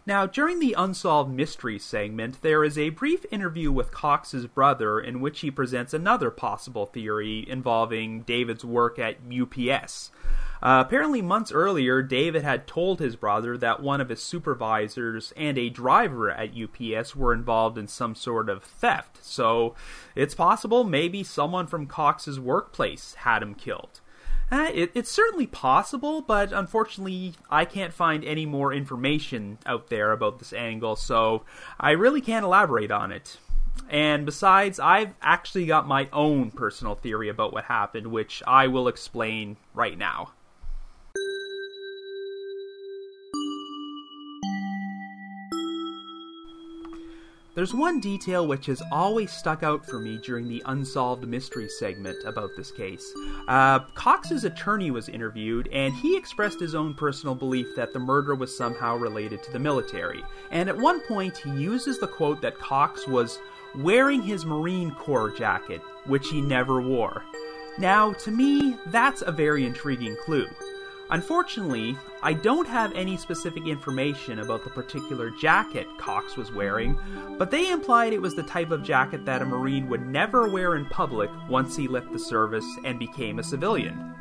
Now, 0.06 0.28
during 0.28 0.60
the 0.60 0.76
Unsolved 0.78 1.32
Mysteries 1.32 1.84
segment, 1.84 2.42
there 2.44 2.64
is 2.64 2.78
a 2.78 2.90
brief 2.90 3.26
interview 3.32 3.72
with 3.72 3.92
Cox's 3.92 4.46
brother 4.46 5.00
in 5.00 5.20
which 5.20 5.40
he 5.40 5.50
presents 5.50 5.94
another 5.94 6.30
possible 6.30 6.86
theory 6.86 7.44
involving 7.48 8.22
David's 8.22 8.64
work 8.64 9.00
at 9.00 9.18
UPS. 9.32 10.12
Uh, 10.62 10.84
apparently, 10.86 11.22
months 11.22 11.52
earlier, 11.54 12.02
David 12.02 12.44
had 12.44 12.68
told 12.68 13.00
his 13.00 13.16
brother 13.16 13.58
that 13.58 13.82
one 13.82 14.02
of 14.02 14.10
his 14.10 14.22
supervisors 14.22 15.32
and 15.38 15.58
a 15.58 15.70
driver 15.70 16.30
at 16.30 16.52
UPS 16.56 17.16
were 17.16 17.34
involved 17.34 17.78
in 17.78 17.88
some 17.88 18.14
sort 18.14 18.50
of 18.50 18.64
theft. 18.64 19.24
So, 19.24 19.74
it's 20.16 20.36
possible 20.36 20.84
maybe 20.84 21.24
someone 21.24 21.66
from 21.66 21.88
Cox's 21.88 22.40
workplace 22.40 23.14
had 23.20 23.42
him 23.42 23.56
killed. 23.56 24.02
Uh, 24.52 24.70
it, 24.74 24.92
it's 24.96 25.12
certainly 25.12 25.46
possible, 25.46 26.22
but 26.22 26.52
unfortunately, 26.52 27.36
I 27.50 27.66
can't 27.66 27.94
find 27.94 28.26
any 28.26 28.46
more 28.46 28.74
information 28.74 29.60
out 29.66 29.90
there 29.90 30.12
about 30.12 30.40
this 30.40 30.54
angle, 30.54 30.96
so 30.96 31.44
I 31.80 31.92
really 31.92 32.20
can't 32.20 32.44
elaborate 32.44 32.92
on 32.92 33.12
it. 33.12 33.38
And 33.90 34.26
besides, 34.26 34.80
I've 34.80 35.14
actually 35.22 35.68
got 35.68 35.88
my 35.88 36.10
own 36.12 36.52
personal 36.52 36.96
theory 36.96 37.30
about 37.30 37.54
what 37.54 37.66
happened, 37.66 38.08
which 38.08 38.44
I 38.46 38.68
will 38.68 38.88
explain 38.88 39.58
right 39.74 39.98
now. 39.98 40.32
There's 47.56 47.74
one 47.74 48.00
detail 48.00 48.48
which 48.48 48.68
has 48.68 48.82
always 48.92 49.32
stuck 49.32 49.64
out 49.64 49.86
for 49.86 50.00
me 50.00 50.18
during 50.18 50.48
the 50.48 50.62
Unsolved 50.68 51.28
Mystery 51.28 51.68
segment 51.68 52.18
about 52.26 52.52
this 52.56 52.72
case. 52.72 53.12
Uh, 53.48 53.80
Cox's 53.96 54.44
attorney 54.44 54.92
was 54.92 55.10
interviewed, 55.10 55.68
and 55.74 55.94
he 55.94 56.16
expressed 56.16 56.60
his 56.60 56.76
own 56.76 56.94
personal 56.94 57.36
belief 57.36 57.68
that 57.76 57.92
the 57.92 58.00
murder 58.00 58.36
was 58.36 58.56
somehow 58.56 58.96
related 58.96 59.42
to 59.44 59.52
the 59.52 59.60
military. 59.60 60.24
And 60.52 60.70
at 60.70 60.78
one 60.78 61.02
point, 61.02 61.38
he 61.38 61.50
uses 61.50 62.00
the 62.00 62.08
quote 62.08 62.42
that 62.42 62.60
Cox 62.60 63.08
was 63.08 63.40
wearing 63.76 64.22
his 64.22 64.46
Marine 64.46 64.92
Corps 64.92 65.32
jacket, 65.32 65.82
which 66.06 66.30
he 66.30 66.42
never 66.42 66.82
wore. 66.82 67.24
Now, 67.78 68.14
to 68.14 68.32
me, 68.32 68.78
that's 68.88 69.22
a 69.22 69.32
very 69.32 69.66
intriguing 69.66 70.16
clue. 70.24 70.48
Unfortunately, 71.12 71.98
I 72.22 72.34
don't 72.34 72.68
have 72.68 72.94
any 72.94 73.18
specific 73.18 73.66
information 73.66 74.40
about 74.40 74.64
the 74.64 74.70
particular 74.70 75.32
jacket 75.32 75.88
Cox 75.98 76.38
was 76.38 76.52
wearing, 76.52 77.00
but 77.40 77.50
they 77.50 77.72
implied 77.72 78.14
it 78.14 78.22
was 78.22 78.36
the 78.36 78.44
type 78.44 78.70
of 78.70 78.84
jacket 78.84 79.26
that 79.26 79.42
a 79.42 79.46
Marine 79.46 79.90
would 79.90 80.06
never 80.06 80.48
wear 80.48 80.76
in 80.76 80.86
public 80.86 81.32
once 81.50 81.76
he 81.76 81.88
left 81.88 82.12
the 82.14 82.20
service 82.20 82.66
and 82.84 83.00
became 83.00 83.40
a 83.40 83.44
civilian. 83.44 84.14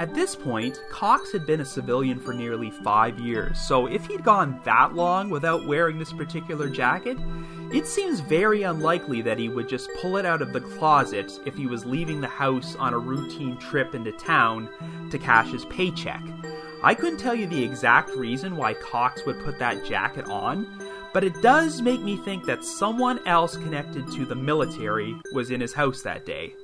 At 0.00 0.14
this 0.14 0.34
point, 0.34 0.80
Cox 0.90 1.32
had 1.32 1.44
been 1.44 1.60
a 1.60 1.64
civilian 1.64 2.20
for 2.20 2.32
nearly 2.32 2.70
five 2.70 3.18
years, 3.18 3.60
so 3.60 3.86
if 3.86 4.06
he'd 4.06 4.24
gone 4.24 4.60
that 4.64 4.94
long 4.94 5.28
without 5.28 5.66
wearing 5.66 5.98
this 5.98 6.12
particular 6.12 6.70
jacket, 6.70 7.18
it 7.72 7.86
seems 7.86 8.20
very 8.20 8.62
unlikely 8.62 9.20
that 9.22 9.38
he 9.38 9.48
would 9.48 9.68
just 9.68 9.90
pull 10.00 10.16
it 10.16 10.24
out 10.24 10.40
of 10.40 10.52
the 10.52 10.60
closet 10.60 11.38
if 11.44 11.54
he 11.54 11.66
was 11.66 11.84
leaving 11.84 12.20
the 12.20 12.26
house 12.26 12.74
on 12.76 12.94
a 12.94 12.98
routine 12.98 13.56
trip 13.58 13.94
into 13.94 14.12
town 14.12 14.68
to 15.10 15.18
cash 15.18 15.50
his 15.50 15.64
paycheck. 15.66 16.22
I 16.82 16.94
couldn't 16.94 17.18
tell 17.18 17.34
you 17.34 17.46
the 17.46 17.62
exact 17.62 18.10
reason 18.10 18.56
why 18.56 18.74
Cox 18.74 19.26
would 19.26 19.44
put 19.44 19.58
that 19.58 19.84
jacket 19.84 20.26
on, 20.26 20.66
but 21.12 21.24
it 21.24 21.42
does 21.42 21.82
make 21.82 22.00
me 22.00 22.16
think 22.16 22.44
that 22.46 22.64
someone 22.64 23.18
else 23.26 23.56
connected 23.56 24.10
to 24.12 24.24
the 24.24 24.34
military 24.34 25.16
was 25.34 25.50
in 25.50 25.60
his 25.60 25.74
house 25.74 26.02
that 26.02 26.24
day. 26.24 26.54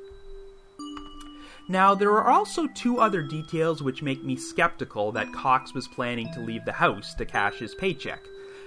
Now, 1.68 1.94
there 1.94 2.12
are 2.12 2.30
also 2.30 2.66
two 2.68 2.98
other 2.98 3.22
details 3.22 3.82
which 3.82 4.02
make 4.02 4.22
me 4.22 4.36
skeptical 4.36 5.12
that 5.12 5.32
Cox 5.32 5.74
was 5.74 5.88
planning 5.88 6.30
to 6.34 6.40
leave 6.40 6.64
the 6.64 6.72
house 6.72 7.14
to 7.14 7.24
cash 7.24 7.54
his 7.54 7.74
paycheck. 7.74 8.22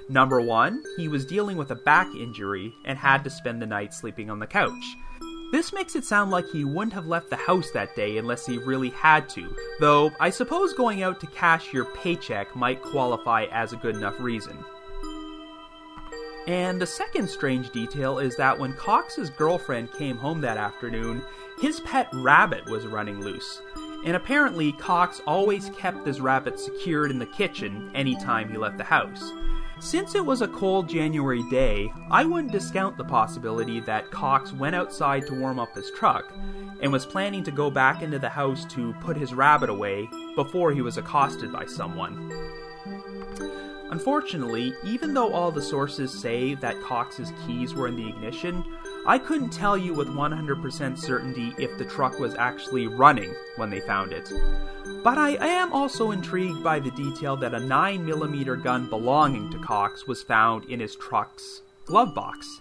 Number 0.10 0.40
one, 0.40 0.84
he 0.96 1.08
was 1.08 1.26
dealing 1.26 1.58
with 1.58 1.72
a 1.72 1.76
back 1.76 2.08
injury 2.16 2.74
and 2.86 2.98
had 2.98 3.24
to 3.26 3.30
spend 3.30 3.62
the 3.62 3.66
night 3.66 3.94
sleeping 3.94 4.30
on 4.30 4.40
the 4.40 4.48
couch. 4.48 4.98
This 5.52 5.72
makes 5.72 5.96
it 5.96 6.04
sound 6.06 6.32
like 6.32 6.46
he 6.50 6.66
wouldn't 6.66 6.94
have 6.94 7.08
left 7.08 7.30
the 7.30 7.36
house 7.36 7.72
that 7.72 7.96
day 7.96 8.18
unless 8.18 8.46
he 8.46 8.58
really 8.58 8.90
had 8.90 9.30
to, 9.30 9.56
though 9.80 10.12
I 10.20 10.30
suppose 10.30 10.74
going 10.74 11.04
out 11.04 11.20
to 11.22 11.28
cash 11.28 11.74
your 11.74 11.86
paycheck 11.86 12.56
might 12.56 12.82
qualify 12.82 13.46
as 13.52 13.72
a 13.72 13.78
good 13.78 13.96
enough 13.96 14.20
reason. 14.20 14.58
And 16.48 16.82
the 16.82 16.86
second 16.86 17.30
strange 17.30 17.72
detail 17.72 18.20
is 18.20 18.36
that 18.38 18.58
when 18.58 18.74
Cox's 18.74 19.30
girlfriend 19.30 19.92
came 19.94 20.18
home 20.18 20.40
that 20.42 20.58
afternoon, 20.58 21.22
his 21.60 21.82
pet 21.82 22.08
rabbit 22.14 22.66
was 22.70 22.86
running 22.86 23.20
loose. 23.20 23.62
And 24.06 24.16
apparently, 24.16 24.72
Cox 24.74 25.22
always 25.28 25.70
kept 25.72 26.06
this 26.06 26.20
rabbit 26.20 26.60
secured 26.60 27.12
in 27.12 27.20
the 27.20 27.26
kitchen 27.26 27.92
anytime 27.94 28.50
he 28.50 28.58
left 28.58 28.78
the 28.78 28.84
house. 28.84 29.32
Since 29.80 30.16
it 30.16 30.26
was 30.26 30.42
a 30.42 30.48
cold 30.48 30.90
January 30.90 31.44
day, 31.52 31.92
I 32.10 32.26
wouldn't 32.26 32.52
discount 32.52 32.98
the 32.98 33.04
possibility 33.04 33.80
that 33.82 34.10
Cox 34.10 34.52
went 34.52 34.76
outside 34.76 35.28
to 35.28 35.40
warm 35.40 35.60
up 35.60 35.76
his 35.76 35.92
truck 35.92 36.34
and 36.82 36.92
was 36.92 37.06
planning 37.06 37.44
to 37.44 37.52
go 37.52 37.70
back 37.70 38.02
into 38.02 38.18
the 38.18 38.30
house 38.30 38.66
to 38.74 38.94
put 39.02 39.18
his 39.18 39.36
rabbit 39.36 39.70
away 39.70 40.10
before 40.36 40.72
he 40.72 40.82
was 40.82 40.98
accosted 40.98 41.52
by 41.52 41.66
someone. 41.66 42.32
Unfortunately, 43.92 44.74
even 44.84 45.14
though 45.14 45.32
all 45.32 45.52
the 45.52 45.62
sources 45.62 46.12
say 46.12 46.56
that 46.56 46.82
Cox's 46.82 47.32
keys 47.46 47.74
were 47.74 47.88
in 47.88 47.96
the 47.96 48.10
ignition, 48.10 48.66
I 49.08 49.18
couldn't 49.18 49.52
tell 49.52 49.78
you 49.78 49.94
with 49.94 50.10
100% 50.10 50.98
certainty 50.98 51.54
if 51.58 51.78
the 51.78 51.86
truck 51.86 52.20
was 52.20 52.36
actually 52.36 52.88
running 52.88 53.34
when 53.56 53.70
they 53.70 53.80
found 53.80 54.12
it. 54.12 54.30
But 55.02 55.18
I 55.18 55.38
am 55.38 55.72
also 55.72 56.12
intrigued 56.12 56.62
by 56.62 56.80
the 56.80 56.92
detail 56.92 57.38
that 57.38 57.54
a 57.54 57.60
9mm 57.60 58.62
gun 58.62 58.90
belonging 58.90 59.50
to 59.52 59.60
Cox 59.60 60.08
was 60.08 60.24
found 60.24 60.66
in 60.66 60.82
his 60.82 60.98
truck's 60.98 61.62
glove 61.86 62.14
box. 62.14 62.60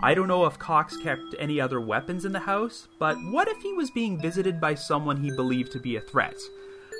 I 0.00 0.14
don't 0.14 0.28
know 0.28 0.46
if 0.46 0.58
Cox 0.58 0.96
kept 0.96 1.34
any 1.38 1.60
other 1.60 1.78
weapons 1.78 2.24
in 2.24 2.32
the 2.32 2.38
house, 2.38 2.88
but 2.98 3.18
what 3.24 3.48
if 3.48 3.58
he 3.58 3.74
was 3.74 3.90
being 3.90 4.18
visited 4.18 4.62
by 4.62 4.74
someone 4.74 5.18
he 5.18 5.30
believed 5.30 5.72
to 5.72 5.78
be 5.78 5.96
a 5.96 6.00
threat? 6.00 6.40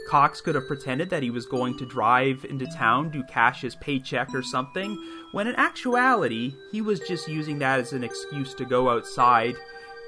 Cox 0.08 0.40
could 0.40 0.54
have 0.54 0.66
pretended 0.66 1.10
that 1.10 1.22
he 1.22 1.30
was 1.30 1.46
going 1.46 1.78
to 1.78 1.86
drive 1.86 2.44
into 2.44 2.66
town 2.66 3.10
to 3.12 3.22
cash 3.24 3.62
his 3.62 3.76
paycheck 3.76 4.34
or 4.34 4.42
something, 4.42 4.98
when 5.32 5.46
in 5.46 5.54
actuality, 5.56 6.54
he 6.70 6.80
was 6.80 7.00
just 7.00 7.28
using 7.28 7.58
that 7.58 7.80
as 7.80 7.92
an 7.92 8.04
excuse 8.04 8.52
to 8.54 8.64
go 8.64 8.90
outside, 8.90 9.54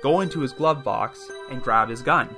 go 0.03 0.21
into 0.21 0.41
his 0.41 0.53
glove 0.53 0.85
box, 0.85 1.31
and 1.51 1.63
grab 1.63 1.89
his 1.89 2.03
gun. 2.03 2.29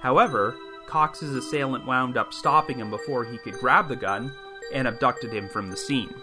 However, 0.00 0.56
Cox's 0.86 1.34
assailant 1.36 1.86
wound 1.86 2.16
up 2.16 2.34
stopping 2.34 2.78
him 2.78 2.90
before 2.90 3.24
he 3.24 3.38
could 3.38 3.54
grab 3.54 3.88
the 3.88 3.96
gun 3.96 4.32
and 4.72 4.88
abducted 4.88 5.32
him 5.32 5.48
from 5.48 5.70
the 5.70 5.76
scene. 5.76 6.14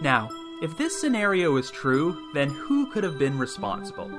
Now, 0.00 0.28
if 0.60 0.76
this 0.76 1.00
scenario 1.00 1.56
is 1.56 1.70
true, 1.70 2.30
then 2.34 2.50
who 2.50 2.90
could 2.90 3.04
have 3.04 3.18
been 3.18 3.38
responsible? 3.38 4.10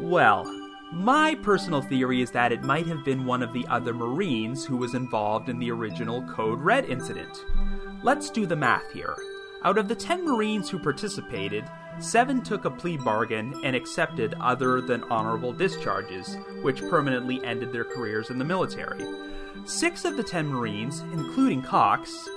Well, 0.00 0.44
my 0.92 1.34
personal 1.36 1.80
theory 1.80 2.20
is 2.20 2.30
that 2.32 2.52
it 2.52 2.62
might 2.62 2.86
have 2.86 3.02
been 3.02 3.24
one 3.24 3.42
of 3.42 3.52
the 3.54 3.66
other 3.68 3.94
Marines 3.94 4.64
who 4.64 4.76
was 4.76 4.94
involved 4.94 5.48
in 5.48 5.58
the 5.58 5.70
original 5.70 6.22
Code 6.28 6.60
Red 6.60 6.84
incident. 6.84 7.44
Let's 8.02 8.28
do 8.28 8.44
the 8.44 8.56
math 8.56 8.92
here. 8.92 9.16
Out 9.64 9.78
of 9.78 9.88
the 9.88 9.94
10 9.94 10.24
Marines 10.24 10.68
who 10.68 10.78
participated, 10.78 11.64
7 11.98 12.42
took 12.42 12.66
a 12.66 12.70
plea 12.70 12.98
bargain 12.98 13.58
and 13.64 13.74
accepted 13.74 14.34
other 14.40 14.82
than 14.82 15.04
honorable 15.04 15.52
discharges, 15.52 16.36
which 16.62 16.82
permanently 16.90 17.42
ended 17.44 17.72
their 17.72 17.84
careers 17.84 18.28
in 18.28 18.38
the 18.38 18.44
military. 18.44 19.06
6 19.64 20.04
of 20.04 20.16
the 20.16 20.22
10 20.22 20.46
Marines, 20.46 21.00
including 21.12 21.62
Cox, 21.62 22.28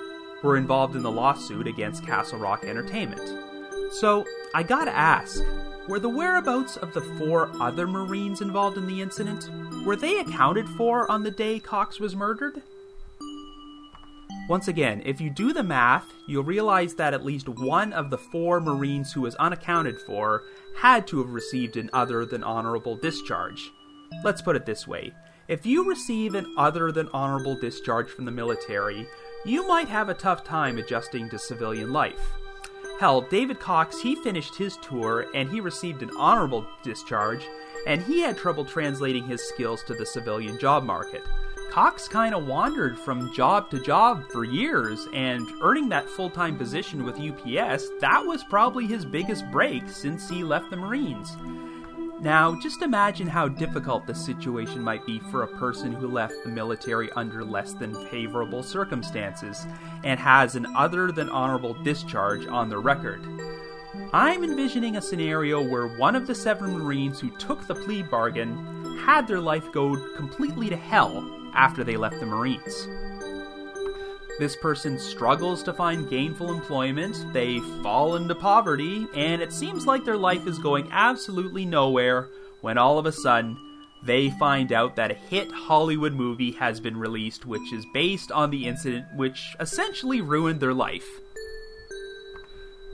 were 0.44 0.56
involved 0.56 0.96
in 0.96 1.04
the 1.04 1.12
lawsuit 1.12 1.68
against 1.68 2.06
Castle 2.06 2.40
Rock 2.40 2.64
Entertainment. 2.64 3.44
So, 3.92 4.26
I 4.54 4.64
gotta 4.64 4.96
ask, 4.96 5.42
were 5.88 6.00
the 6.00 6.10
whereabouts 6.10 6.78
of 6.78 6.94
the 6.94 7.02
four 7.02 7.52
other 7.62 7.88
Marines 7.88 8.42
involved 8.42 8.78
in 8.78 8.88
the 8.88 9.02
incident, 9.02 9.50
were 9.86 9.96
they 9.96 10.20
accounted 10.20 10.68
for 10.70 11.10
on 11.12 11.24
the 11.24 11.32
day 11.32 11.60
Cox 11.60 12.00
was 12.00 12.16
murdered? 12.16 12.62
Once 14.48 14.68
again, 14.68 15.02
if 15.06 15.20
you 15.20 15.30
do 15.30 15.54
the 15.54 15.64
math, 15.64 16.06
you'll 16.28 16.44
realize 16.44 16.96
that 16.96 17.14
at 17.14 17.26
least 17.26 17.50
one 17.50 17.94
of 17.94 18.10
the 18.10 18.18
four 18.18 18.60
Marines 18.60 19.12
who 19.12 19.22
was 19.22 19.36
unaccounted 19.36 20.00
for 20.02 20.44
had 20.78 21.08
to 21.08 21.18
have 21.20 21.30
received 21.30 21.78
an 21.78 21.90
other 21.94 22.26
than 22.26 22.44
honorable 22.44 22.96
discharge. 22.96 23.72
Let's 24.24 24.42
put 24.42 24.56
it 24.56 24.66
this 24.66 24.88
way 24.88 25.14
if 25.48 25.66
you 25.66 25.88
receive 25.88 26.34
an 26.34 26.54
other 26.58 26.92
than 26.92 27.10
honorable 27.14 27.56
discharge 27.60 28.10
from 28.10 28.26
the 28.26 28.32
military, 28.32 29.08
you 29.46 29.68
might 29.68 29.88
have 29.88 30.10
a 30.10 30.16
tough 30.16 30.44
time 30.44 30.80
adjusting 30.80 31.30
to 31.30 31.38
civilian 31.38 31.94
life. 31.94 32.34
Hell, 32.98 33.22
David 33.22 33.60
Cox, 33.60 34.00
he 34.00 34.16
finished 34.16 34.56
his 34.56 34.78
tour 34.78 35.28
and 35.34 35.50
he 35.50 35.60
received 35.60 36.02
an 36.02 36.12
honorable 36.18 36.66
discharge, 36.82 37.46
and 37.86 38.02
he 38.02 38.22
had 38.22 38.38
trouble 38.38 38.64
translating 38.64 39.26
his 39.26 39.44
skills 39.44 39.84
to 39.84 39.94
the 39.94 40.06
civilian 40.06 40.58
job 40.58 40.86
market. 40.86 41.22
Cox 41.70 42.08
kind 42.08 42.34
of 42.34 42.48
wandered 42.48 42.98
from 42.98 43.34
job 43.34 43.70
to 43.70 43.82
job 43.82 44.24
for 44.32 44.46
years, 44.46 45.10
and 45.14 45.46
earning 45.62 45.90
that 45.90 46.10
full 46.10 46.30
time 46.30 46.58
position 46.58 47.04
with 47.04 47.20
UPS, 47.20 47.90
that 48.00 48.26
was 48.26 48.46
probably 48.46 48.88
his 48.88 49.04
biggest 49.04 49.52
break 49.52 49.90
since 49.90 50.30
he 50.30 50.42
left 50.42 50.70
the 50.70 50.78
Marines. 50.78 51.36
Now, 52.26 52.56
just 52.56 52.82
imagine 52.82 53.28
how 53.28 53.48
difficult 53.48 54.08
the 54.08 54.16
situation 54.16 54.82
might 54.82 55.06
be 55.06 55.20
for 55.20 55.44
a 55.44 55.58
person 55.60 55.94
who 55.94 56.08
left 56.08 56.34
the 56.44 56.50
military 56.50 57.12
under 57.12 57.46
less 57.46 57.74
than 57.74 57.94
favorable 58.08 58.64
circumstances 58.64 59.68
and 60.04 60.20
has 60.20 60.56
an 60.56 60.66
other 60.76 61.12
than 61.12 61.30
honorable 61.30 61.76
discharge 61.84 62.48
on 62.48 62.68
their 62.68 62.80
record. 62.80 63.22
I'm 64.12 64.44
envisioning 64.44 64.98
a 64.98 65.04
scenario 65.04 65.62
where 65.62 66.00
one 66.00 66.16
of 66.16 66.26
the 66.26 66.34
seven 66.34 66.72
Marines 66.76 67.20
who 67.20 67.30
took 67.38 67.68
the 67.68 67.76
plea 67.76 68.02
bargain 68.02 68.98
had 69.06 69.28
their 69.28 69.40
life 69.40 69.72
go 69.72 69.96
completely 70.16 70.68
to 70.70 70.76
hell 70.76 71.30
after 71.54 71.84
they 71.84 71.96
left 71.96 72.20
the 72.20 72.26
Marines. 72.26 72.88
This 74.38 74.58
person 74.58 75.00
struggles 75.00 75.64
to 75.64 75.72
find 75.72 76.10
gainful 76.10 76.52
employment, 76.52 77.32
they 77.32 77.62
fall 77.82 78.18
into 78.18 78.36
poverty, 78.36 79.08
and 79.16 79.42
it 79.42 79.54
seems 79.54 79.86
like 79.86 80.04
their 80.04 80.18
life 80.18 80.46
is 80.46 80.60
going 80.60 80.90
absolutely 80.92 81.66
nowhere 81.66 82.28
when 82.60 82.78
all 82.78 83.00
of 83.00 83.06
a 83.06 83.14
sudden 83.14 83.58
they 84.04 84.32
find 84.32 84.74
out 84.74 84.98
that 84.98 85.10
a 85.10 85.14
hit 85.14 85.50
Hollywood 85.54 86.12
movie 86.14 86.52
has 86.52 86.82
been 86.82 86.98
released 86.98 87.46
which 87.46 87.72
is 87.72 87.86
based 87.94 88.30
on 88.30 88.50
the 88.50 88.68
incident 88.68 89.06
which 89.16 89.56
essentially 89.62 90.20
ruined 90.20 90.60
their 90.60 90.74
life. 90.74 91.08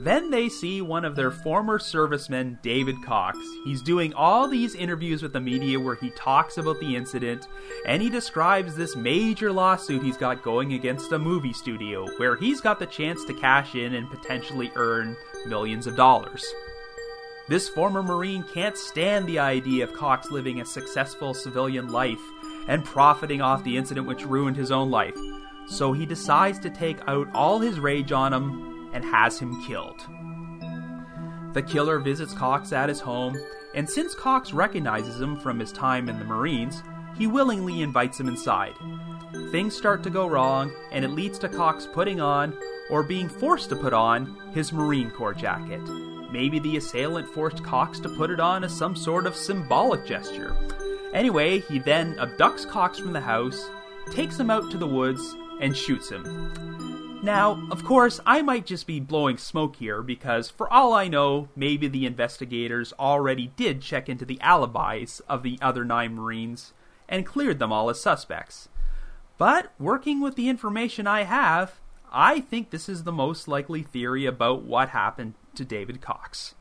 Then 0.02 0.30
they 0.30 0.48
see 0.48 0.82
one 0.82 1.04
of 1.04 1.14
their 1.14 1.30
former 1.30 1.78
servicemen, 1.78 2.58
David 2.60 2.96
Cox. 3.04 3.38
He's 3.64 3.80
doing 3.80 4.12
all 4.14 4.48
these 4.48 4.74
interviews 4.74 5.22
with 5.22 5.32
the 5.32 5.40
media 5.40 5.78
where 5.78 5.94
he 5.94 6.10
talks 6.10 6.58
about 6.58 6.80
the 6.80 6.96
incident 6.96 7.46
and 7.86 8.02
he 8.02 8.10
describes 8.10 8.74
this 8.74 8.96
major 8.96 9.52
lawsuit 9.52 10.02
he's 10.02 10.16
got 10.16 10.42
going 10.42 10.72
against 10.72 11.12
a 11.12 11.18
movie 11.20 11.52
studio 11.52 12.08
where 12.16 12.34
he's 12.34 12.60
got 12.60 12.80
the 12.80 12.86
chance 12.86 13.24
to 13.26 13.34
cash 13.34 13.76
in 13.76 13.94
and 13.94 14.10
potentially 14.10 14.72
earn 14.74 15.16
millions 15.46 15.86
of 15.86 15.94
dollars. 15.94 16.44
This 17.48 17.68
former 17.68 18.02
Marine 18.02 18.42
can't 18.42 18.76
stand 18.76 19.28
the 19.28 19.38
idea 19.38 19.84
of 19.84 19.94
Cox 19.94 20.32
living 20.32 20.60
a 20.60 20.64
successful 20.64 21.32
civilian 21.32 21.92
life 21.92 22.20
and 22.66 22.84
profiting 22.84 23.40
off 23.40 23.62
the 23.62 23.76
incident 23.76 24.08
which 24.08 24.26
ruined 24.26 24.56
his 24.56 24.72
own 24.72 24.90
life, 24.90 25.16
so 25.68 25.92
he 25.92 26.06
decides 26.06 26.58
to 26.58 26.70
take 26.70 26.98
out 27.06 27.28
all 27.34 27.60
his 27.60 27.78
rage 27.78 28.10
on 28.10 28.32
him 28.32 28.71
and 28.92 29.04
has 29.04 29.38
him 29.38 29.62
killed. 29.64 30.00
The 31.52 31.62
killer 31.62 31.98
visits 31.98 32.32
Cox 32.32 32.72
at 32.72 32.88
his 32.88 33.00
home, 33.00 33.38
and 33.74 33.88
since 33.88 34.14
Cox 34.14 34.52
recognizes 34.52 35.20
him 35.20 35.38
from 35.38 35.58
his 35.58 35.72
time 35.72 36.08
in 36.08 36.18
the 36.18 36.24
Marines, 36.24 36.82
he 37.16 37.26
willingly 37.26 37.82
invites 37.82 38.18
him 38.18 38.28
inside. 38.28 38.74
Things 39.50 39.76
start 39.76 40.02
to 40.02 40.10
go 40.10 40.26
wrong, 40.26 40.72
and 40.90 41.04
it 41.04 41.10
leads 41.10 41.38
to 41.40 41.48
Cox 41.48 41.86
putting 41.86 42.20
on, 42.20 42.56
or 42.90 43.02
being 43.02 43.28
forced 43.28 43.68
to 43.70 43.76
put 43.76 43.92
on, 43.92 44.36
his 44.54 44.72
Marine 44.72 45.10
Corps 45.10 45.34
jacket. 45.34 45.82
Maybe 46.30 46.58
the 46.58 46.78
assailant 46.78 47.28
forced 47.28 47.62
Cox 47.62 48.00
to 48.00 48.08
put 48.08 48.30
it 48.30 48.40
on 48.40 48.64
as 48.64 48.76
some 48.76 48.96
sort 48.96 49.26
of 49.26 49.36
symbolic 49.36 50.06
gesture. 50.06 50.56
Anyway, 51.12 51.60
he 51.60 51.78
then 51.78 52.14
abducts 52.16 52.66
Cox 52.66 52.98
from 52.98 53.12
the 53.12 53.20
house, 53.20 53.68
takes 54.10 54.40
him 54.40 54.50
out 54.50 54.70
to 54.70 54.78
the 54.78 54.86
woods, 54.86 55.36
and 55.60 55.76
shoots 55.76 56.08
him. 56.08 56.24
Now, 57.22 57.64
of 57.70 57.84
course, 57.84 58.18
I 58.26 58.42
might 58.42 58.66
just 58.66 58.84
be 58.84 58.98
blowing 58.98 59.36
smoke 59.36 59.76
here 59.76 60.02
because, 60.02 60.50
for 60.50 60.70
all 60.72 60.92
I 60.92 61.06
know, 61.06 61.48
maybe 61.54 61.86
the 61.86 62.04
investigators 62.04 62.92
already 62.98 63.52
did 63.54 63.80
check 63.80 64.08
into 64.08 64.24
the 64.24 64.40
alibis 64.40 65.20
of 65.28 65.44
the 65.44 65.56
other 65.62 65.84
nine 65.84 66.16
Marines 66.16 66.72
and 67.08 67.24
cleared 67.24 67.60
them 67.60 67.72
all 67.72 67.88
as 67.90 68.00
suspects. 68.00 68.68
But, 69.38 69.72
working 69.78 70.20
with 70.20 70.34
the 70.34 70.48
information 70.48 71.06
I 71.06 71.22
have, 71.22 71.78
I 72.10 72.40
think 72.40 72.70
this 72.70 72.88
is 72.88 73.04
the 73.04 73.12
most 73.12 73.46
likely 73.46 73.84
theory 73.84 74.26
about 74.26 74.64
what 74.64 74.88
happened 74.88 75.34
to 75.54 75.64
David 75.64 76.00
Cox. 76.00 76.56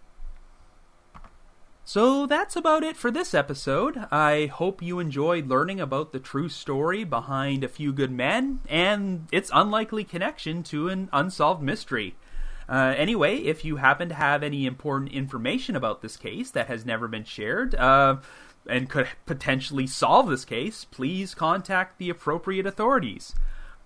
So 1.94 2.26
that's 2.26 2.56
about 2.56 2.84
it 2.84 2.96
for 2.96 3.12
this 3.12 3.34
episode. 3.34 4.08
I 4.10 4.46
hope 4.46 4.82
you 4.82 5.00
enjoyed 5.00 5.50
learning 5.50 5.82
about 5.82 6.14
the 6.14 6.22
true 6.22 6.48
story 6.48 7.04
behind 7.04 7.66
A 7.66 7.68
Few 7.68 7.92
Good 7.92 8.14
Men 8.14 8.62
and 8.70 9.28
its 9.30 9.52
unlikely 9.54 10.06
connection 10.06 10.64
to 10.64 10.88
an 10.88 11.10
unsolved 11.12 11.62
mystery. 11.62 12.16
Uh, 12.70 12.94
anyway, 12.96 13.40
if 13.40 13.66
you 13.66 13.76
happen 13.76 14.08
to 14.08 14.16
have 14.16 14.42
any 14.42 14.66
important 14.66 15.12
information 15.12 15.76
about 15.76 16.02
this 16.02 16.16
case 16.16 16.50
that 16.52 16.68
has 16.68 16.86
never 16.86 17.10
been 17.10 17.26
shared, 17.26 17.76
uh, 17.76 18.20
and 18.66 18.90
could 18.90 19.10
potentially 19.26 19.86
solve 19.86 20.30
this 20.30 20.46
case, 20.46 20.86
please 20.86 21.36
contact 21.36 21.98
the 21.98 22.10
appropriate 22.10 22.66
authorities. 22.66 23.36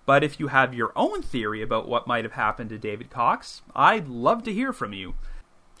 But 0.04 0.22
if 0.22 0.38
you 0.38 0.46
have 0.46 0.72
your 0.72 0.92
own 0.94 1.22
theory 1.22 1.60
about 1.60 1.88
what 1.88 2.06
might 2.06 2.22
have 2.22 2.34
happened 2.34 2.70
to 2.70 2.78
David 2.78 3.10
Cox, 3.10 3.62
I'd 3.74 4.06
love 4.06 4.44
to 4.44 4.52
hear 4.52 4.72
from 4.72 4.92
you. 4.92 5.14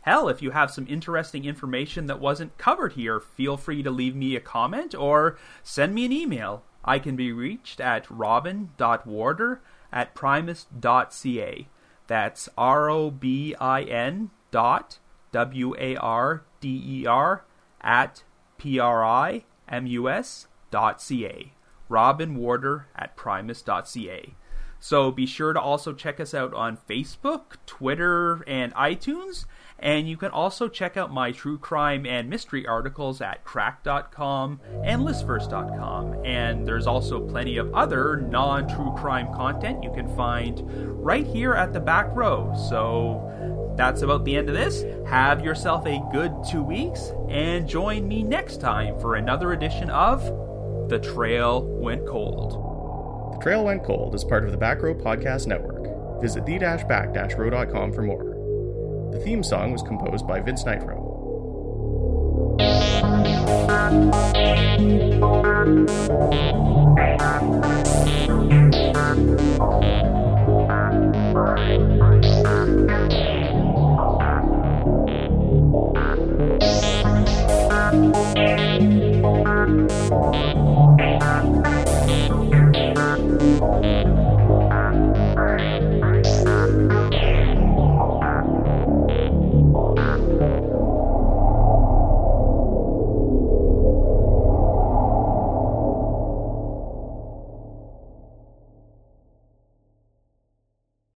Hell, 0.06 0.28
if 0.28 0.40
you 0.40 0.52
have 0.52 0.70
some 0.70 0.86
interesting 0.88 1.44
information 1.44 2.06
that 2.06 2.20
wasn't 2.20 2.56
covered 2.58 2.92
here, 2.92 3.18
feel 3.18 3.56
free 3.56 3.82
to 3.82 3.90
leave 3.90 4.14
me 4.14 4.36
a 4.36 4.40
comment 4.40 4.94
or 4.94 5.36
send 5.64 5.96
me 5.96 6.04
an 6.04 6.12
email. 6.12 6.62
I 6.84 7.00
can 7.00 7.16
be 7.16 7.32
reached 7.32 7.80
at 7.80 8.08
robin.warder 8.08 9.60
at 9.92 10.14
primus.ca. 10.14 11.68
That's 12.06 12.48
R 12.56 12.88
O 12.88 13.10
B 13.10 13.56
I 13.60 13.82
N 13.82 14.30
dot 14.52 15.00
W 15.32 15.74
A 15.76 15.96
R 15.96 16.44
D 16.60 16.82
E 16.86 17.06
R 17.06 17.44
at 17.80 18.22
P 18.58 18.78
R 18.78 19.04
I 19.04 19.44
M 19.68 19.88
U 19.88 20.08
S 20.08 20.46
dot 20.70 21.02
C 21.02 21.26
A. 21.26 21.52
Robin 21.88 22.36
Warder 22.36 22.86
at 22.94 23.16
primus.ca. 23.16 24.34
So 24.78 25.10
be 25.10 25.26
sure 25.26 25.52
to 25.52 25.60
also 25.60 25.92
check 25.92 26.20
us 26.20 26.32
out 26.32 26.54
on 26.54 26.78
Facebook, 26.88 27.56
Twitter, 27.66 28.44
and 28.46 28.74
iTunes. 28.74 29.46
And 29.78 30.08
you 30.08 30.16
can 30.16 30.30
also 30.30 30.68
check 30.68 30.96
out 30.96 31.12
my 31.12 31.32
true 31.32 31.58
crime 31.58 32.06
and 32.06 32.30
mystery 32.30 32.66
articles 32.66 33.20
at 33.20 33.44
cracked.com 33.44 34.60
and 34.82 35.02
listverse.com. 35.02 36.24
And 36.24 36.66
there's 36.66 36.86
also 36.86 37.20
plenty 37.20 37.58
of 37.58 37.74
other 37.74 38.16
non 38.16 38.68
true 38.68 38.94
crime 38.96 39.32
content 39.34 39.84
you 39.84 39.92
can 39.92 40.14
find 40.16 40.62
right 41.04 41.26
here 41.26 41.54
at 41.54 41.72
the 41.72 41.80
back 41.80 42.08
row. 42.16 42.54
So 42.70 43.74
that's 43.76 44.02
about 44.02 44.24
the 44.24 44.36
end 44.36 44.48
of 44.48 44.54
this. 44.54 44.84
Have 45.06 45.44
yourself 45.44 45.86
a 45.86 46.02
good 46.10 46.32
two 46.48 46.62
weeks 46.62 47.12
and 47.28 47.68
join 47.68 48.08
me 48.08 48.22
next 48.22 48.60
time 48.60 48.98
for 48.98 49.16
another 49.16 49.52
edition 49.52 49.90
of 49.90 50.22
The 50.88 50.98
Trail 50.98 51.62
Went 51.62 52.06
Cold. 52.06 53.34
The 53.34 53.42
Trail 53.42 53.64
Went 53.66 53.84
Cold 53.84 54.14
is 54.14 54.24
part 54.24 54.44
of 54.44 54.50
the 54.50 54.56
Back 54.56 54.80
Row 54.82 54.94
Podcast 54.94 55.46
Network. 55.46 56.22
Visit 56.22 56.46
the-back-row.com 56.46 57.92
for 57.92 58.02
more. 58.02 58.35
The 59.12 59.20
theme 59.24 59.42
song 59.42 59.72
was 59.72 59.82
composed 59.82 60.26
by 60.26 60.40
Vince 60.40 60.64
Nitro. 60.64 61.16